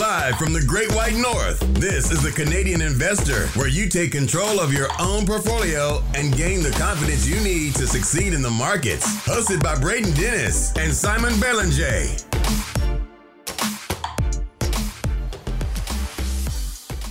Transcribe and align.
Live 0.00 0.38
from 0.38 0.54
the 0.54 0.64
Great 0.64 0.90
White 0.94 1.14
North, 1.14 1.60
this 1.74 2.10
is 2.10 2.22
the 2.22 2.32
Canadian 2.32 2.80
Investor, 2.80 3.48
where 3.48 3.68
you 3.68 3.86
take 3.86 4.12
control 4.12 4.58
of 4.58 4.72
your 4.72 4.88
own 4.98 5.26
portfolio 5.26 6.02
and 6.14 6.34
gain 6.34 6.62
the 6.62 6.70
confidence 6.70 7.26
you 7.26 7.38
need 7.40 7.74
to 7.74 7.86
succeed 7.86 8.32
in 8.32 8.40
the 8.40 8.48
markets. 8.48 9.04
Hosted 9.26 9.62
by 9.62 9.78
Braden 9.78 10.14
Dennis 10.14 10.74
and 10.78 10.90
Simon 10.90 11.38
Belanger. 11.38 12.00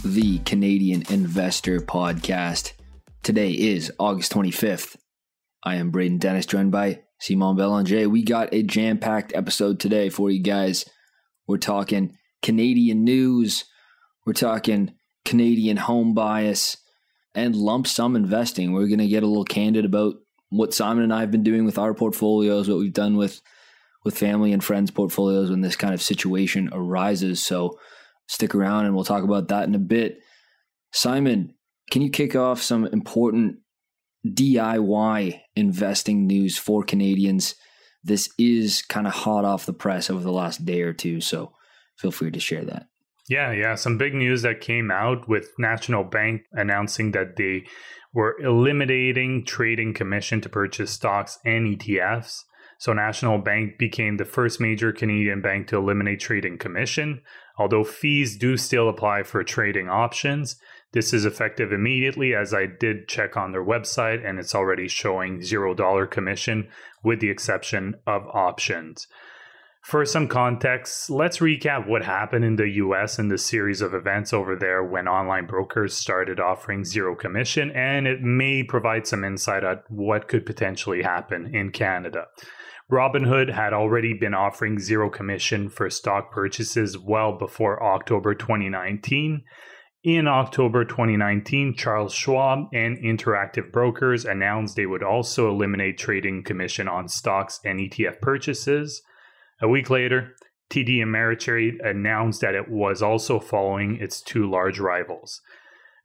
The 0.04 0.40
Canadian 0.40 1.04
Investor 1.12 1.82
Podcast. 1.82 2.72
Today 3.22 3.52
is 3.52 3.94
August 4.00 4.34
25th. 4.34 4.96
I 5.64 5.76
am 5.76 5.92
Braden 5.92 6.18
Dennis, 6.18 6.48
joined 6.48 6.72
by 6.72 7.02
Simon 7.20 7.56
Belanger. 7.56 8.10
We 8.10 8.24
got 8.24 8.52
a 8.52 8.64
jam 8.64 8.98
packed 8.98 9.32
episode 9.36 9.80
today 9.80 10.10
for 10.10 10.32
you 10.32 10.42
guys. 10.42 10.86
We're 11.46 11.58
talking 11.58 12.16
Canadian 12.42 13.04
news, 13.04 13.66
we're 14.26 14.34
talking 14.34 14.94
Canadian 15.26 15.78
home 15.78 16.14
bias, 16.14 16.78
and 17.36 17.56
lump 17.56 17.88
sum 17.88 18.16
investing. 18.16 18.74
We're 18.74 18.88
going 18.88 19.00
to 19.00 19.08
get 19.08 19.24
a 19.24 19.28
little 19.28 19.46
candid 19.46 19.86
about 19.86 20.16
what 20.50 20.74
Simon 20.74 21.04
and 21.04 21.14
I 21.14 21.22
have 21.22 21.32
been 21.32 21.44
doing 21.44 21.66
with 21.66 21.78
our 21.78 21.94
portfolios, 21.94 22.70
what 22.70 22.80
we've 22.80 22.94
done 22.94 23.16
with 23.18 23.42
with 24.06 24.18
family 24.18 24.54
and 24.54 24.64
friends 24.64 24.92
portfolios 24.92 25.50
when 25.50 25.62
this 25.62 25.76
kind 25.76 25.94
of 25.94 26.02
situation 26.02 26.70
arises. 26.72 27.44
So 27.44 27.78
stick 28.28 28.56
around 28.56 28.86
and 28.86 28.96
we'll 28.96 29.04
talk 29.04 29.24
about 29.24 29.50
that 29.50 29.68
in 29.68 29.76
a 29.76 29.80
bit. 29.80 30.20
Simon, 30.92 31.54
can 31.92 32.02
you 32.02 32.10
kick 32.10 32.36
off 32.36 32.62
some 32.62 32.86
important 32.86 33.58
DIY 34.26 35.42
investing 35.56 36.28
news 36.28 36.58
for 36.58 36.84
Canadians? 36.84 37.56
This 38.04 38.30
is 38.38 38.82
kind 38.82 39.06
of 39.06 39.14
hot 39.14 39.44
off 39.44 39.66
the 39.66 39.74
press 39.74 40.10
over 40.10 40.24
the 40.24 40.32
last 40.32 40.66
day 40.66 40.82
or 40.82 40.94
two, 40.94 41.20
so 41.20 41.52
feel 42.00 42.12
free 42.12 42.32
to 42.32 42.40
share 42.40 42.64
that. 42.64 42.88
Yeah, 43.28 43.52
yeah. 43.52 43.76
Some 43.76 43.98
big 43.98 44.16
news 44.16 44.42
that 44.42 44.62
came 44.62 44.90
out 44.90 45.28
with 45.28 45.52
National 45.60 46.04
Bank 46.04 46.44
announcing 46.54 47.12
that 47.12 47.36
they 47.36 47.66
were 48.14 48.40
eliminating 48.40 49.46
trading 49.46 49.94
commission 49.94 50.42
to 50.42 50.50
purchase 50.50 50.92
stocks 50.92 51.38
and 51.46 51.68
ETFs. 51.68 52.40
So 52.80 52.94
National 52.94 53.38
Bank 53.38 53.78
became 53.78 54.18
the 54.18 54.26
first 54.26 54.62
major 54.62 54.94
Canadian 54.94 55.42
bank 55.42 55.68
to 55.68 55.78
eliminate 55.78 56.22
trading 56.22 56.58
commission, 56.58 57.22
although 57.58 57.84
fees 57.84 58.38
do 58.38 58.56
still 58.56 58.88
apply 58.88 59.24
for 59.24 59.44
trading 59.44 59.90
options. 59.90 60.56
This 60.94 61.14
is 61.14 61.26
effective 61.26 61.74
immediately 61.74 62.34
as 62.34 62.54
I 62.54 62.66
did 62.66 63.10
check 63.10 63.36
on 63.36 63.52
their 63.52 63.64
website 63.64 64.28
and 64.28 64.40
it's 64.40 64.56
already 64.56 64.88
showing 64.88 65.42
$0 65.42 66.10
commission 66.10 66.70
with 67.04 67.20
the 67.20 67.30
exception 67.30 67.96
of 68.08 68.24
options. 68.34 69.08
For 69.82 70.06
some 70.06 70.28
context, 70.28 71.10
let's 71.10 71.40
recap 71.40 71.88
what 71.88 72.04
happened 72.04 72.46
in 72.46 72.58
the 72.58 72.70
US 72.70 73.18
in 73.18 73.30
the 73.30 73.38
series 73.38 73.82
of 73.82 73.94
events 73.94 74.34
over 74.34 74.56
there 74.56 74.84
when 74.84 75.08
online 75.08 75.48
brokers 75.48 75.96
started 75.96 76.40
offering 76.40 76.84
zero 76.84 77.16
commission, 77.16 77.72
and 77.72 78.06
it 78.06 78.22
may 78.22 78.64
provide 78.64 79.08
some 79.08 79.24
insight 79.24 79.64
at 79.64 79.84
what 79.90 80.28
could 80.28 80.46
potentially 80.46 81.02
happen 81.02 81.56
in 81.56 81.72
Canada. 81.72 82.26
Robinhood 82.92 83.54
had 83.54 83.72
already 83.72 84.14
been 84.14 84.34
offering 84.34 84.80
zero 84.80 85.10
commission 85.10 85.70
for 85.70 85.90
stock 85.90 86.32
purchases 86.32 86.98
well 86.98 87.38
before 87.38 87.82
October 87.84 88.34
2019. 88.34 89.44
In 90.04 90.28
October 90.28 90.86
2019, 90.86 91.76
Charles 91.76 92.14
Schwab 92.14 92.68
and 92.74 92.98
Interactive 92.98 93.72
Brokers 93.72 94.26
announced 94.26 94.76
they 94.76 94.86
would 94.86 95.04
also 95.04 95.50
eliminate 95.50 95.98
trading 95.98 96.44
commission 96.44 96.88
on 96.88 97.08
stocks 97.08 97.60
and 97.64 97.80
ETF 97.80 98.22
purchases. 98.22 99.04
A 99.62 99.68
week 99.68 99.90
later, 99.90 100.36
TD 100.70 101.00
Ameritrade 101.00 101.86
announced 101.86 102.42
that 102.42 102.56
it 102.56 102.70
was 102.70 103.02
also 103.02 103.40
following 103.40 103.96
its 103.96 104.22
two 104.22 104.50
large 104.50 104.80
rivals. 104.80 105.42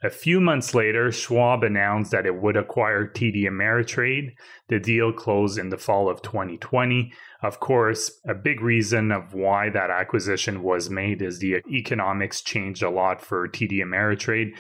A 0.03 0.11
few 0.11 0.39
months 0.39 0.75
later, 0.75 1.11
Schwab 1.11 1.63
announced 1.63 2.11
that 2.11 2.27
it 2.27 2.35
would 2.35 2.57
acquire 2.57 3.09
TD 3.09 3.45
Ameritrade. 3.45 4.35
The 4.69 4.79
deal 4.79 5.13
closed 5.13 5.59
in 5.59 5.71
the 5.71 5.79
fall 5.79 6.11
of 6.11 6.21
2020. 6.21 7.11
Of 7.43 7.59
course, 7.61 8.21
a 8.29 8.35
big 8.35 8.61
reason 8.61 9.11
of 9.11 9.33
why 9.33 9.71
that 9.71 9.89
acquisition 9.89 10.63
was 10.63 10.91
made 10.91 11.23
is 11.23 11.39
the 11.39 11.63
economics 11.71 12.43
changed 12.43 12.83
a 12.83 12.91
lot 12.91 13.23
for 13.23 13.49
TD 13.49 13.79
Ameritrade, 13.79 14.51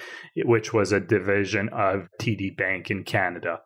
which 0.46 0.72
was 0.72 0.92
a 0.92 1.00
division 1.00 1.68
of 1.70 2.08
TD 2.18 2.56
Bank 2.56 2.90
in 2.90 3.04
Canada. 3.04 3.60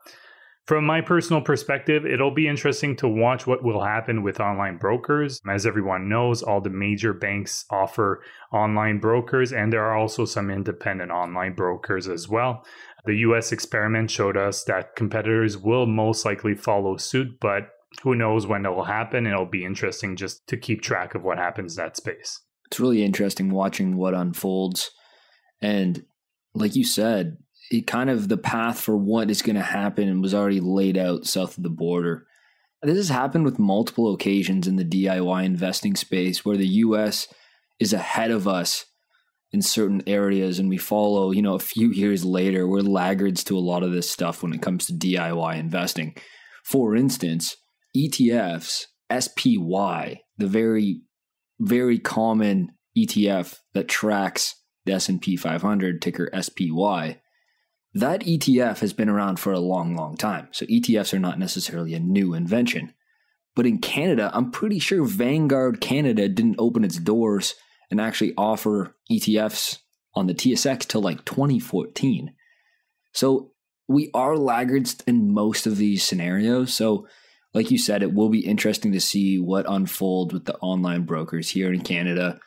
From 0.68 0.84
my 0.84 1.00
personal 1.00 1.40
perspective, 1.40 2.04
it'll 2.04 2.30
be 2.30 2.46
interesting 2.46 2.94
to 2.96 3.08
watch 3.08 3.46
what 3.46 3.64
will 3.64 3.82
happen 3.82 4.22
with 4.22 4.38
online 4.38 4.76
brokers. 4.76 5.40
As 5.48 5.64
everyone 5.64 6.10
knows, 6.10 6.42
all 6.42 6.60
the 6.60 6.68
major 6.68 7.14
banks 7.14 7.64
offer 7.70 8.22
online 8.52 8.98
brokers, 8.98 9.50
and 9.50 9.72
there 9.72 9.82
are 9.82 9.96
also 9.96 10.26
some 10.26 10.50
independent 10.50 11.10
online 11.10 11.54
brokers 11.54 12.06
as 12.06 12.28
well. 12.28 12.66
The 13.06 13.14
US 13.14 13.50
experiment 13.50 14.10
showed 14.10 14.36
us 14.36 14.62
that 14.64 14.94
competitors 14.94 15.56
will 15.56 15.86
most 15.86 16.26
likely 16.26 16.54
follow 16.54 16.98
suit, 16.98 17.40
but 17.40 17.70
who 18.02 18.14
knows 18.14 18.46
when 18.46 18.66
it 18.66 18.68
will 18.68 18.84
happen. 18.84 19.26
It'll 19.26 19.46
be 19.46 19.64
interesting 19.64 20.16
just 20.16 20.46
to 20.48 20.58
keep 20.58 20.82
track 20.82 21.14
of 21.14 21.22
what 21.22 21.38
happens 21.38 21.78
in 21.78 21.84
that 21.84 21.96
space. 21.96 22.42
It's 22.66 22.78
really 22.78 23.02
interesting 23.02 23.48
watching 23.48 23.96
what 23.96 24.12
unfolds. 24.12 24.90
And 25.62 26.04
like 26.52 26.76
you 26.76 26.84
said, 26.84 27.38
it 27.70 27.86
kind 27.86 28.10
of 28.10 28.28
the 28.28 28.36
path 28.38 28.80
for 28.80 28.96
what 28.96 29.30
is 29.30 29.42
going 29.42 29.56
to 29.56 29.62
happen 29.62 30.20
was 30.22 30.34
already 30.34 30.60
laid 30.60 30.96
out 30.96 31.26
south 31.26 31.56
of 31.56 31.62
the 31.62 31.70
border. 31.70 32.26
This 32.82 32.96
has 32.96 33.08
happened 33.08 33.44
with 33.44 33.58
multiple 33.58 34.14
occasions 34.14 34.66
in 34.66 34.76
the 34.76 34.84
DIY 34.84 35.44
investing 35.44 35.96
space 35.96 36.44
where 36.44 36.56
the 36.56 36.66
US 36.66 37.26
is 37.78 37.92
ahead 37.92 38.30
of 38.30 38.46
us 38.46 38.84
in 39.52 39.62
certain 39.62 40.02
areas 40.06 40.58
and 40.58 40.68
we 40.68 40.78
follow, 40.78 41.30
you 41.30 41.42
know, 41.42 41.54
a 41.54 41.60
few 41.60 41.90
years 41.92 42.24
later, 42.24 42.66
we're 42.66 42.80
laggards 42.80 43.44
to 43.44 43.58
a 43.58 43.60
lot 43.60 43.82
of 43.82 43.92
this 43.92 44.10
stuff 44.10 44.42
when 44.42 44.52
it 44.52 44.62
comes 44.62 44.86
to 44.86 44.92
DIY 44.92 45.58
investing. 45.58 46.14
For 46.64 46.94
instance, 46.94 47.56
ETFs, 47.96 48.84
SPY, 49.10 50.20
the 50.36 50.46
very 50.46 51.02
very 51.60 51.98
common 51.98 52.70
ETF 52.96 53.58
that 53.74 53.88
tracks 53.88 54.54
the 54.84 54.92
S&P 54.92 55.36
500 55.36 56.00
ticker 56.00 56.30
SPY 56.40 57.20
that 57.94 58.20
ETF 58.22 58.80
has 58.80 58.92
been 58.92 59.08
around 59.08 59.40
for 59.40 59.52
a 59.52 59.60
long, 59.60 59.96
long 59.96 60.16
time. 60.16 60.48
So 60.52 60.66
ETFs 60.66 61.14
are 61.14 61.18
not 61.18 61.38
necessarily 61.38 61.94
a 61.94 62.00
new 62.00 62.34
invention. 62.34 62.94
But 63.56 63.66
in 63.66 63.78
Canada, 63.78 64.30
I'm 64.32 64.50
pretty 64.50 64.78
sure 64.78 65.04
Vanguard 65.04 65.80
Canada 65.80 66.28
didn't 66.28 66.56
open 66.58 66.84
its 66.84 66.98
doors 66.98 67.54
and 67.90 68.00
actually 68.00 68.34
offer 68.36 68.94
ETFs 69.10 69.78
on 70.14 70.26
the 70.26 70.34
TSX 70.34 70.86
till 70.86 71.00
like 71.00 71.24
2014. 71.24 72.34
So 73.12 73.52
we 73.88 74.10
are 74.14 74.36
laggards 74.36 74.98
in 75.06 75.32
most 75.32 75.66
of 75.66 75.78
these 75.78 76.04
scenarios. 76.04 76.74
So, 76.74 77.08
like 77.54 77.70
you 77.70 77.78
said, 77.78 78.02
it 78.02 78.12
will 78.12 78.28
be 78.28 78.46
interesting 78.46 78.92
to 78.92 79.00
see 79.00 79.38
what 79.38 79.64
unfolds 79.68 80.34
with 80.34 80.44
the 80.44 80.56
online 80.58 81.04
brokers 81.04 81.50
here 81.50 81.72
in 81.72 81.80
Canada. 81.80 82.38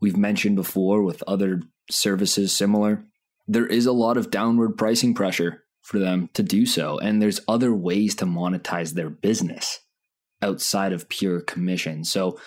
We've 0.00 0.16
mentioned 0.16 0.56
before 0.56 1.02
with 1.02 1.22
other 1.26 1.62
services 1.88 2.52
similar 2.52 3.04
there 3.48 3.66
is 3.66 3.86
a 3.86 3.92
lot 3.92 4.16
of 4.16 4.30
downward 4.30 4.76
pricing 4.76 5.14
pressure 5.14 5.64
for 5.82 5.98
them 5.98 6.28
to 6.34 6.42
do 6.42 6.66
so. 6.66 6.98
And 6.98 7.20
there's 7.20 7.40
other 7.48 7.74
ways 7.74 8.14
to 8.16 8.26
monetize 8.26 8.92
their 8.92 9.08
business 9.08 9.80
outside 10.42 10.92
of 10.92 11.08
pure 11.08 11.40
commission. 11.40 12.04
So 12.04 12.38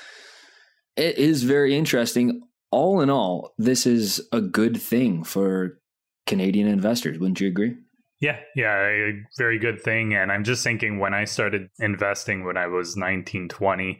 it 0.95 1.17
is 1.17 1.44
very 1.44 1.75
interesting. 1.75 2.41
All 2.69 3.01
in 3.01 3.09
all, 3.09 3.53
this 3.57 3.85
is 3.85 4.22
a 4.31 4.39
good 4.39 4.79
thing 4.79 5.23
for 5.23 5.79
Canadian 6.28 6.67
investors. 6.67 7.18
Wouldn't 7.18 7.41
you 7.41 7.47
agree? 7.47 7.75
Yeah, 8.22 8.38
yeah, 8.56 8.78
a 8.78 9.13
very 9.39 9.57
good 9.57 9.81
thing. 9.81 10.13
And 10.13 10.31
I'm 10.31 10.44
just 10.44 10.63
thinking 10.63 11.00
when 11.00 11.16
I 11.16 11.25
started 11.25 11.69
investing 11.79 12.45
when 12.45 12.56
I 12.56 12.68
was 12.68 12.95
19, 12.95 13.50
20, 13.50 14.00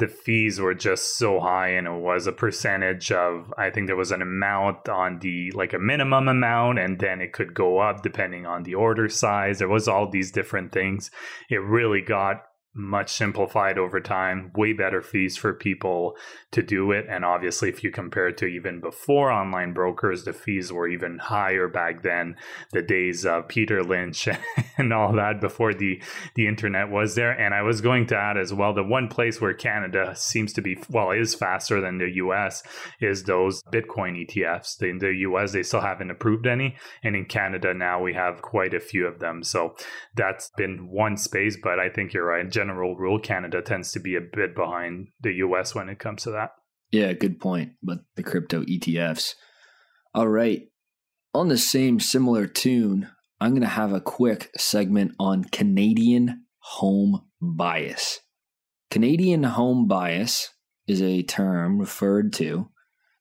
the 0.00 0.08
fees 0.08 0.60
were 0.60 0.74
just 0.74 1.16
so 1.16 1.38
high 1.38 1.68
and 1.68 1.86
it 1.86 2.00
was 2.00 2.26
a 2.26 2.32
percentage 2.32 3.12
of 3.12 3.52
i 3.56 3.70
think 3.70 3.86
there 3.86 3.96
was 3.96 4.10
an 4.10 4.22
amount 4.22 4.88
on 4.88 5.18
the 5.20 5.50
like 5.52 5.72
a 5.72 5.78
minimum 5.78 6.28
amount 6.28 6.78
and 6.78 6.98
then 6.98 7.20
it 7.20 7.32
could 7.32 7.54
go 7.54 7.78
up 7.78 8.02
depending 8.02 8.46
on 8.46 8.62
the 8.62 8.74
order 8.74 9.08
size. 9.08 9.58
There 9.58 9.68
was 9.68 9.88
all 9.88 10.08
these 10.08 10.30
different 10.30 10.72
things. 10.72 11.10
It 11.48 11.62
really 11.62 12.00
got 12.00 12.42
much 12.72 13.12
simplified 13.12 13.78
over 13.78 14.00
time, 14.00 14.52
way 14.54 14.72
better 14.72 15.02
fees 15.02 15.36
for 15.36 15.52
people 15.52 16.16
to 16.52 16.62
do 16.62 16.92
it. 16.92 17.06
And 17.08 17.24
obviously, 17.24 17.68
if 17.68 17.82
you 17.82 17.90
compare 17.90 18.28
it 18.28 18.36
to 18.38 18.46
even 18.46 18.80
before 18.80 19.30
online 19.30 19.72
brokers, 19.72 20.24
the 20.24 20.32
fees 20.32 20.72
were 20.72 20.86
even 20.86 21.18
higher 21.18 21.66
back 21.66 22.02
then, 22.02 22.36
the 22.72 22.82
days 22.82 23.26
of 23.26 23.48
Peter 23.48 23.82
Lynch 23.82 24.28
and 24.78 24.92
all 24.92 25.12
that 25.14 25.40
before 25.40 25.74
the, 25.74 26.00
the 26.36 26.46
internet 26.46 26.90
was 26.90 27.16
there. 27.16 27.32
And 27.32 27.54
I 27.54 27.62
was 27.62 27.80
going 27.80 28.06
to 28.06 28.16
add 28.16 28.38
as 28.38 28.54
well 28.54 28.72
the 28.72 28.84
one 28.84 29.08
place 29.08 29.40
where 29.40 29.54
Canada 29.54 30.14
seems 30.14 30.52
to 30.52 30.62
be, 30.62 30.78
well, 30.88 31.10
is 31.10 31.34
faster 31.34 31.80
than 31.80 31.98
the 31.98 32.10
US 32.16 32.62
is 33.00 33.24
those 33.24 33.62
Bitcoin 33.64 34.26
ETFs. 34.26 34.80
In 34.82 34.98
the 34.98 35.12
US, 35.28 35.52
they 35.52 35.64
still 35.64 35.80
haven't 35.80 36.10
approved 36.10 36.46
any. 36.46 36.76
And 37.02 37.16
in 37.16 37.24
Canada 37.24 37.74
now, 37.74 38.00
we 38.00 38.14
have 38.14 38.42
quite 38.42 38.74
a 38.74 38.80
few 38.80 39.06
of 39.06 39.18
them. 39.18 39.42
So 39.42 39.74
that's 40.14 40.50
been 40.56 40.88
one 40.88 41.16
space, 41.16 41.56
but 41.60 41.80
I 41.80 41.88
think 41.88 42.12
you're 42.12 42.26
right 42.26 42.48
general 42.60 42.94
rule, 42.94 43.18
Canada 43.18 43.62
tends 43.62 43.90
to 43.92 44.00
be 44.00 44.16
a 44.16 44.20
bit 44.20 44.54
behind 44.54 45.08
the 45.20 45.32
US 45.44 45.74
when 45.74 45.88
it 45.88 45.98
comes 45.98 46.24
to 46.24 46.30
that. 46.32 46.50
Yeah, 46.90 47.14
good 47.14 47.40
point. 47.40 47.72
But 47.82 48.00
the 48.16 48.22
crypto 48.22 48.62
ETFs. 48.64 49.34
All 50.14 50.28
right. 50.28 50.68
On 51.32 51.48
the 51.48 51.56
same 51.56 52.00
similar 52.00 52.46
tune, 52.46 53.08
I'm 53.40 53.52
going 53.52 53.62
to 53.62 53.68
have 53.68 53.92
a 53.94 54.00
quick 54.00 54.50
segment 54.58 55.14
on 55.18 55.44
Canadian 55.44 56.44
home 56.58 57.22
bias. 57.40 58.20
Canadian 58.90 59.44
home 59.44 59.88
bias 59.88 60.50
is 60.86 61.00
a 61.00 61.22
term 61.22 61.78
referred 61.78 62.32
to 62.34 62.68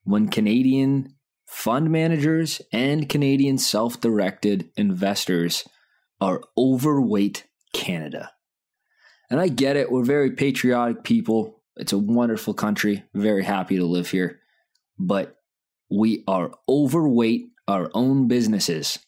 when 0.04 0.28
Canadian 0.28 1.16
fund 1.46 1.90
managers 1.92 2.62
and 2.74 3.08
Canadian 3.08 3.58
self 3.58 4.02
directed 4.02 4.70
investors 4.76 5.64
are 6.20 6.42
overweight 6.58 7.46
Canada. 7.72 8.32
And 9.30 9.40
I 9.40 9.48
get 9.48 9.76
it, 9.76 9.92
we're 9.92 10.04
very 10.04 10.32
patriotic 10.32 11.04
people. 11.04 11.62
It's 11.78 11.94
a 11.94 11.98
wonderful 11.98 12.54
country, 12.54 13.04
very 13.14 13.44
happy 13.44 13.78
to 13.78 13.86
live 13.86 14.10
here. 14.10 14.40
But 14.98 15.36
we 15.90 16.24
are 16.28 16.52
overweight 16.68 17.50
our 17.68 17.90
own 17.94 18.28
businesses. 18.28 19.00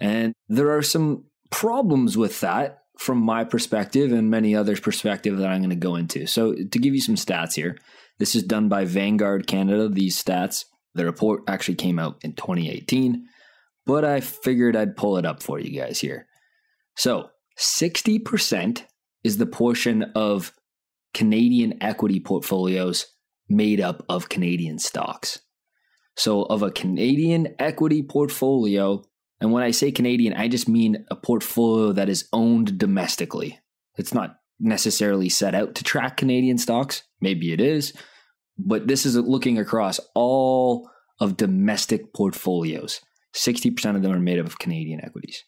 And 0.00 0.32
there 0.48 0.76
are 0.76 0.82
some 0.82 1.24
problems 1.50 2.16
with 2.16 2.40
that 2.40 2.82
from 2.98 3.18
my 3.18 3.44
perspective 3.44 4.12
and 4.12 4.30
many 4.30 4.54
others' 4.56 4.80
perspective 4.80 5.38
that 5.38 5.48
I'm 5.48 5.60
going 5.60 5.70
to 5.70 5.76
go 5.76 5.94
into. 5.94 6.26
So, 6.26 6.54
to 6.54 6.78
give 6.78 6.94
you 6.94 7.00
some 7.00 7.14
stats 7.14 7.54
here, 7.54 7.78
this 8.18 8.34
is 8.34 8.42
done 8.42 8.68
by 8.68 8.84
Vanguard 8.84 9.46
Canada, 9.46 9.88
these 9.88 10.22
stats. 10.22 10.64
The 10.94 11.04
report 11.04 11.42
actually 11.46 11.76
came 11.76 11.98
out 11.98 12.18
in 12.22 12.32
2018, 12.32 13.26
but 13.86 14.04
I 14.04 14.20
figured 14.20 14.74
I'd 14.74 14.96
pull 14.96 15.16
it 15.16 15.24
up 15.24 15.42
for 15.42 15.60
you 15.60 15.78
guys 15.78 16.00
here. 16.00 16.26
So, 16.96 17.30
60% 17.58 18.82
is 19.24 19.38
the 19.38 19.46
portion 19.46 20.02
of 20.14 20.52
Canadian 21.14 21.82
equity 21.82 22.20
portfolios 22.20 23.06
made 23.48 23.80
up 23.80 24.04
of 24.08 24.28
Canadian 24.28 24.78
stocks. 24.78 25.40
So, 26.16 26.42
of 26.42 26.62
a 26.62 26.70
Canadian 26.70 27.54
equity 27.58 28.02
portfolio, 28.02 29.04
and 29.40 29.52
when 29.52 29.62
I 29.62 29.70
say 29.70 29.92
Canadian, 29.92 30.34
I 30.34 30.48
just 30.48 30.68
mean 30.68 31.06
a 31.10 31.16
portfolio 31.16 31.92
that 31.92 32.08
is 32.08 32.28
owned 32.32 32.78
domestically. 32.78 33.60
It's 33.96 34.12
not 34.12 34.36
necessarily 34.58 35.28
set 35.28 35.54
out 35.54 35.76
to 35.76 35.84
track 35.84 36.16
Canadian 36.16 36.58
stocks. 36.58 37.04
Maybe 37.20 37.52
it 37.52 37.60
is, 37.60 37.92
but 38.58 38.88
this 38.88 39.06
is 39.06 39.16
looking 39.16 39.58
across 39.58 40.00
all 40.14 40.90
of 41.20 41.36
domestic 41.36 42.12
portfolios. 42.12 43.00
60% 43.34 43.96
of 43.96 44.02
them 44.02 44.12
are 44.12 44.18
made 44.18 44.38
up 44.38 44.46
of 44.46 44.58
Canadian 44.58 45.04
equities. 45.04 45.44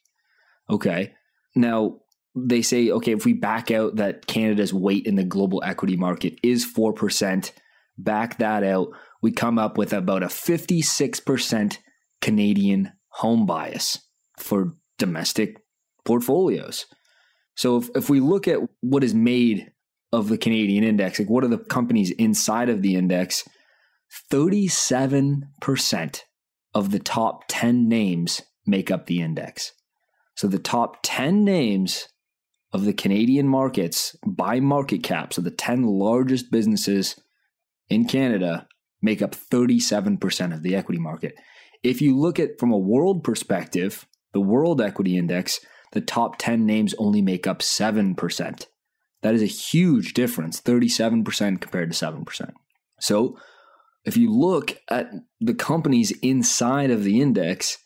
Okay. 0.69 1.13
Now, 1.57 1.99
they 2.35 2.63
say, 2.63 2.91
okay, 2.91 3.13
if 3.13 3.25
we 3.25 3.33
back 3.33 3.71
out 3.71 3.97
that 3.97 4.27
Canada's 4.27 4.73
weight 4.73 5.07
in 5.07 5.17
the 5.17 5.25
global 5.25 5.63
equity 5.65 5.97
market 5.97 6.39
is 6.43 6.65
4%, 6.65 7.51
back 7.99 8.39
that 8.39 8.63
out, 8.63 8.89
we 9.23 9.33
come 9.33 9.59
up 9.59 9.77
with 9.77 9.93
about 9.93 10.23
a 10.23 10.27
56% 10.27 11.79
Canadian 12.21 12.93
home 13.09 13.47
bias 13.47 13.99
for 14.39 14.75
domestic 14.99 15.57
portfolios. 16.05 16.87
So 17.57 17.77
if, 17.79 17.91
if 17.95 18.09
we 18.09 18.21
look 18.21 18.47
at 18.49 18.61
what 18.81 19.05
is 19.05 19.15
made 19.15 19.73
of 20.13 20.29
the 20.29 20.39
Canadian 20.39 20.85
index, 20.85 21.19
like 21.19 21.29
what 21.29 21.45
are 21.45 21.49
the 21.49 21.59
companies 21.59 22.11
inside 22.13 22.69
of 22.69 22.83
the 22.83 22.95
index, 22.95 23.45
37% 24.33 26.21
of 26.75 26.91
the 26.91 26.99
top 26.99 27.45
10 27.49 27.89
names 27.89 28.43
make 28.67 28.91
up 28.91 29.07
the 29.07 29.21
index. 29.21 29.73
So 30.37 30.49
the 30.49 30.59
top 30.59 30.99
10 31.03 31.45
names 31.45 32.09
of 32.73 32.85
the 32.85 32.93
Canadian 32.93 33.49
markets 33.49 34.17
by 34.27 34.61
market 34.61 35.03
cap, 35.03 35.33
so 35.33 35.43
the 35.43 35.51
10 35.51 35.83
largest 35.83 36.51
businesses 36.51 37.21
in 37.89 38.05
Canada 38.05 38.67
make 39.03 39.23
up 39.23 39.33
37% 39.33 40.55
of 40.55 40.63
the 40.63 40.77
equity 40.77 41.01
market. 41.01 41.35
If 41.83 42.01
you 42.01 42.17
look 42.17 42.39
at 42.39 42.59
from 42.59 42.73
a 42.73 42.79
world 42.79 43.25
perspective, 43.25 44.07
the 44.33 44.41
World 44.41 44.81
Equity 44.81 45.17
Index, 45.17 45.61
the 45.93 46.01
top 46.01 46.39
10 46.39 46.65
names 46.65 46.95
only 46.99 47.23
make 47.23 47.47
up 47.47 47.61
7%. 47.61 48.67
That 49.23 49.35
is 49.35 49.43
a 49.43 49.47
huge 49.47 50.15
difference, 50.15 50.61
37% 50.61 51.61
compared 51.61 51.93
to 51.93 52.07
7%. 52.07 52.53
So, 53.01 53.37
if 54.05 54.17
you 54.17 54.33
look 54.33 54.79
at 54.89 55.11
the 55.41 55.55
companies 55.55 56.11
inside 56.23 56.91
of 56.91 57.05
the 57.05 57.21
index, 57.21 57.79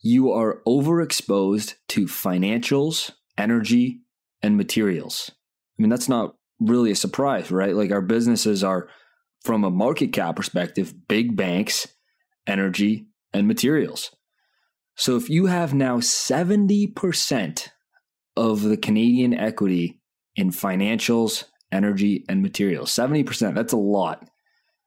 you 0.00 0.32
are 0.32 0.62
overexposed 0.66 1.74
to 1.88 2.06
financials, 2.06 3.10
energy, 3.36 4.00
and 4.42 4.56
materials. 4.56 5.30
I 5.78 5.82
mean, 5.82 5.90
that's 5.90 6.08
not 6.08 6.34
really 6.60 6.90
a 6.90 6.96
surprise, 6.96 7.50
right? 7.50 7.74
Like 7.74 7.90
our 7.90 8.02
businesses 8.02 8.62
are, 8.62 8.88
from 9.42 9.64
a 9.64 9.70
market 9.70 10.12
cap 10.12 10.36
perspective, 10.36 10.94
big 11.08 11.36
banks, 11.36 11.88
energy, 12.46 13.06
and 13.32 13.46
materials. 13.46 14.10
So 14.96 15.16
if 15.16 15.30
you 15.30 15.46
have 15.46 15.72
now 15.72 15.98
70% 15.98 17.68
of 18.36 18.62
the 18.62 18.76
Canadian 18.76 19.32
equity 19.32 20.00
in 20.36 20.50
financials, 20.50 21.44
energy, 21.72 22.24
and 22.28 22.42
materials, 22.42 22.90
70%, 22.92 23.54
that's 23.54 23.72
a 23.72 23.78
lot. 23.78 24.28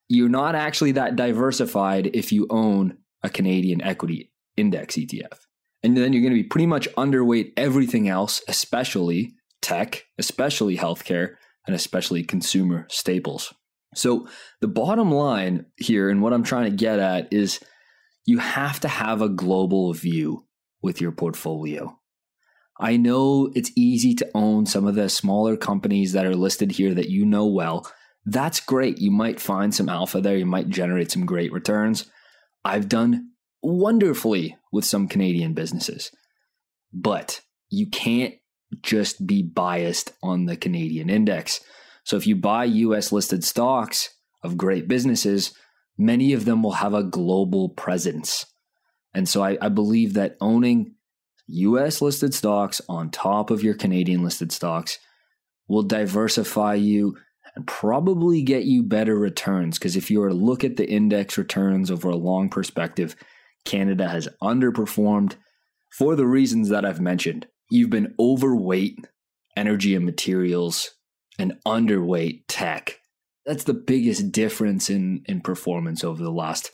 You're 0.07 0.29
not 0.29 0.53
actually 0.53 0.91
that 0.93 1.15
diversified 1.15 2.11
if 2.13 2.31
you 2.31 2.45
own 2.49 2.97
a 3.23 3.29
Canadian 3.29 3.81
equity 3.81 4.31
index 4.55 4.95
ETF. 4.95 5.39
And 5.81 5.97
then 5.97 6.13
you're 6.13 6.21
going 6.21 6.33
to 6.33 6.43
be 6.43 6.47
pretty 6.47 6.67
much 6.67 6.87
underweight 6.95 7.53
everything 7.57 8.07
else, 8.07 8.41
especially 8.47 9.33
tech, 9.73 10.05
especially 10.17 10.77
healthcare, 10.77 11.35
and 11.65 11.75
especially 11.75 12.23
consumer 12.23 12.85
staples. 12.89 13.53
So, 13.95 14.27
the 14.61 14.67
bottom 14.67 15.11
line 15.11 15.65
here, 15.77 16.09
and 16.09 16.21
what 16.21 16.33
I'm 16.33 16.43
trying 16.43 16.69
to 16.69 16.75
get 16.75 16.99
at, 16.99 17.31
is 17.31 17.59
you 18.25 18.39
have 18.39 18.79
to 18.81 18.87
have 18.87 19.21
a 19.21 19.29
global 19.29 19.93
view 19.93 20.45
with 20.81 21.01
your 21.01 21.11
portfolio. 21.11 21.97
I 22.79 22.97
know 22.97 23.51
it's 23.55 23.71
easy 23.75 24.15
to 24.15 24.29
own 24.33 24.65
some 24.65 24.87
of 24.87 24.95
the 24.95 25.09
smaller 25.09 25.55
companies 25.55 26.13
that 26.13 26.25
are 26.25 26.35
listed 26.35 26.71
here 26.71 26.93
that 26.93 27.09
you 27.09 27.25
know 27.25 27.45
well. 27.45 27.89
That's 28.25 28.59
great. 28.59 28.99
You 28.99 29.11
might 29.11 29.39
find 29.39 29.73
some 29.73 29.89
alpha 29.89 30.21
there, 30.21 30.37
you 30.37 30.45
might 30.45 30.69
generate 30.69 31.11
some 31.11 31.25
great 31.25 31.51
returns. 31.51 32.09
I've 32.65 32.89
done 32.89 33.31
wonderfully 33.61 34.57
with 34.71 34.85
some 34.85 35.07
Canadian 35.07 35.53
businesses, 35.53 36.11
but 36.91 37.41
you 37.69 37.89
can't 37.89 38.35
just 38.81 39.25
be 39.25 39.43
biased 39.43 40.13
on 40.21 40.45
the 40.45 40.55
Canadian 40.55 41.09
index. 41.09 41.59
So 42.03 42.17
if 42.17 42.27
you 42.27 42.35
buy 42.35 42.65
US 42.65 43.11
listed 43.11 43.43
stocks 43.43 44.09
of 44.43 44.57
great 44.57 44.87
businesses, 44.87 45.53
many 45.97 46.33
of 46.33 46.45
them 46.45 46.63
will 46.63 46.73
have 46.73 46.93
a 46.93 47.03
global 47.03 47.69
presence. 47.69 48.45
And 49.13 49.27
so 49.29 49.43
I, 49.43 49.57
I 49.61 49.69
believe 49.69 50.13
that 50.13 50.37
owning 50.41 50.95
US 51.47 52.01
listed 52.01 52.33
stocks 52.33 52.81
on 52.89 53.09
top 53.09 53.51
of 53.51 53.63
your 53.63 53.73
Canadian 53.73 54.23
listed 54.23 54.51
stocks 54.51 54.97
will 55.67 55.83
diversify 55.83 56.75
you 56.75 57.17
and 57.55 57.67
probably 57.67 58.41
get 58.41 58.63
you 58.63 58.83
better 58.83 59.15
returns. 59.15 59.77
Because 59.77 59.95
if 59.95 60.09
you 60.09 60.19
were 60.19 60.29
to 60.29 60.35
look 60.35 60.63
at 60.63 60.77
the 60.77 60.89
index 60.89 61.37
returns 61.37 61.91
over 61.91 62.09
a 62.09 62.15
long 62.15 62.49
perspective, 62.49 63.15
Canada 63.65 64.07
has 64.07 64.27
underperformed 64.41 65.35
for 65.91 66.15
the 66.15 66.25
reasons 66.25 66.69
that 66.69 66.85
I've 66.85 67.01
mentioned. 67.01 67.47
You've 67.73 67.89
been 67.89 68.13
overweight 68.19 68.99
energy 69.57 69.95
and 69.95 70.05
materials 70.05 70.91
and 71.39 71.53
underweight 71.65 72.43
tech 72.47 72.99
that's 73.45 73.65
the 73.65 73.73
biggest 73.73 74.31
difference 74.31 74.89
in 74.89 75.23
in 75.25 75.41
performance 75.41 76.03
over 76.03 76.21
the 76.23 76.31
last 76.31 76.71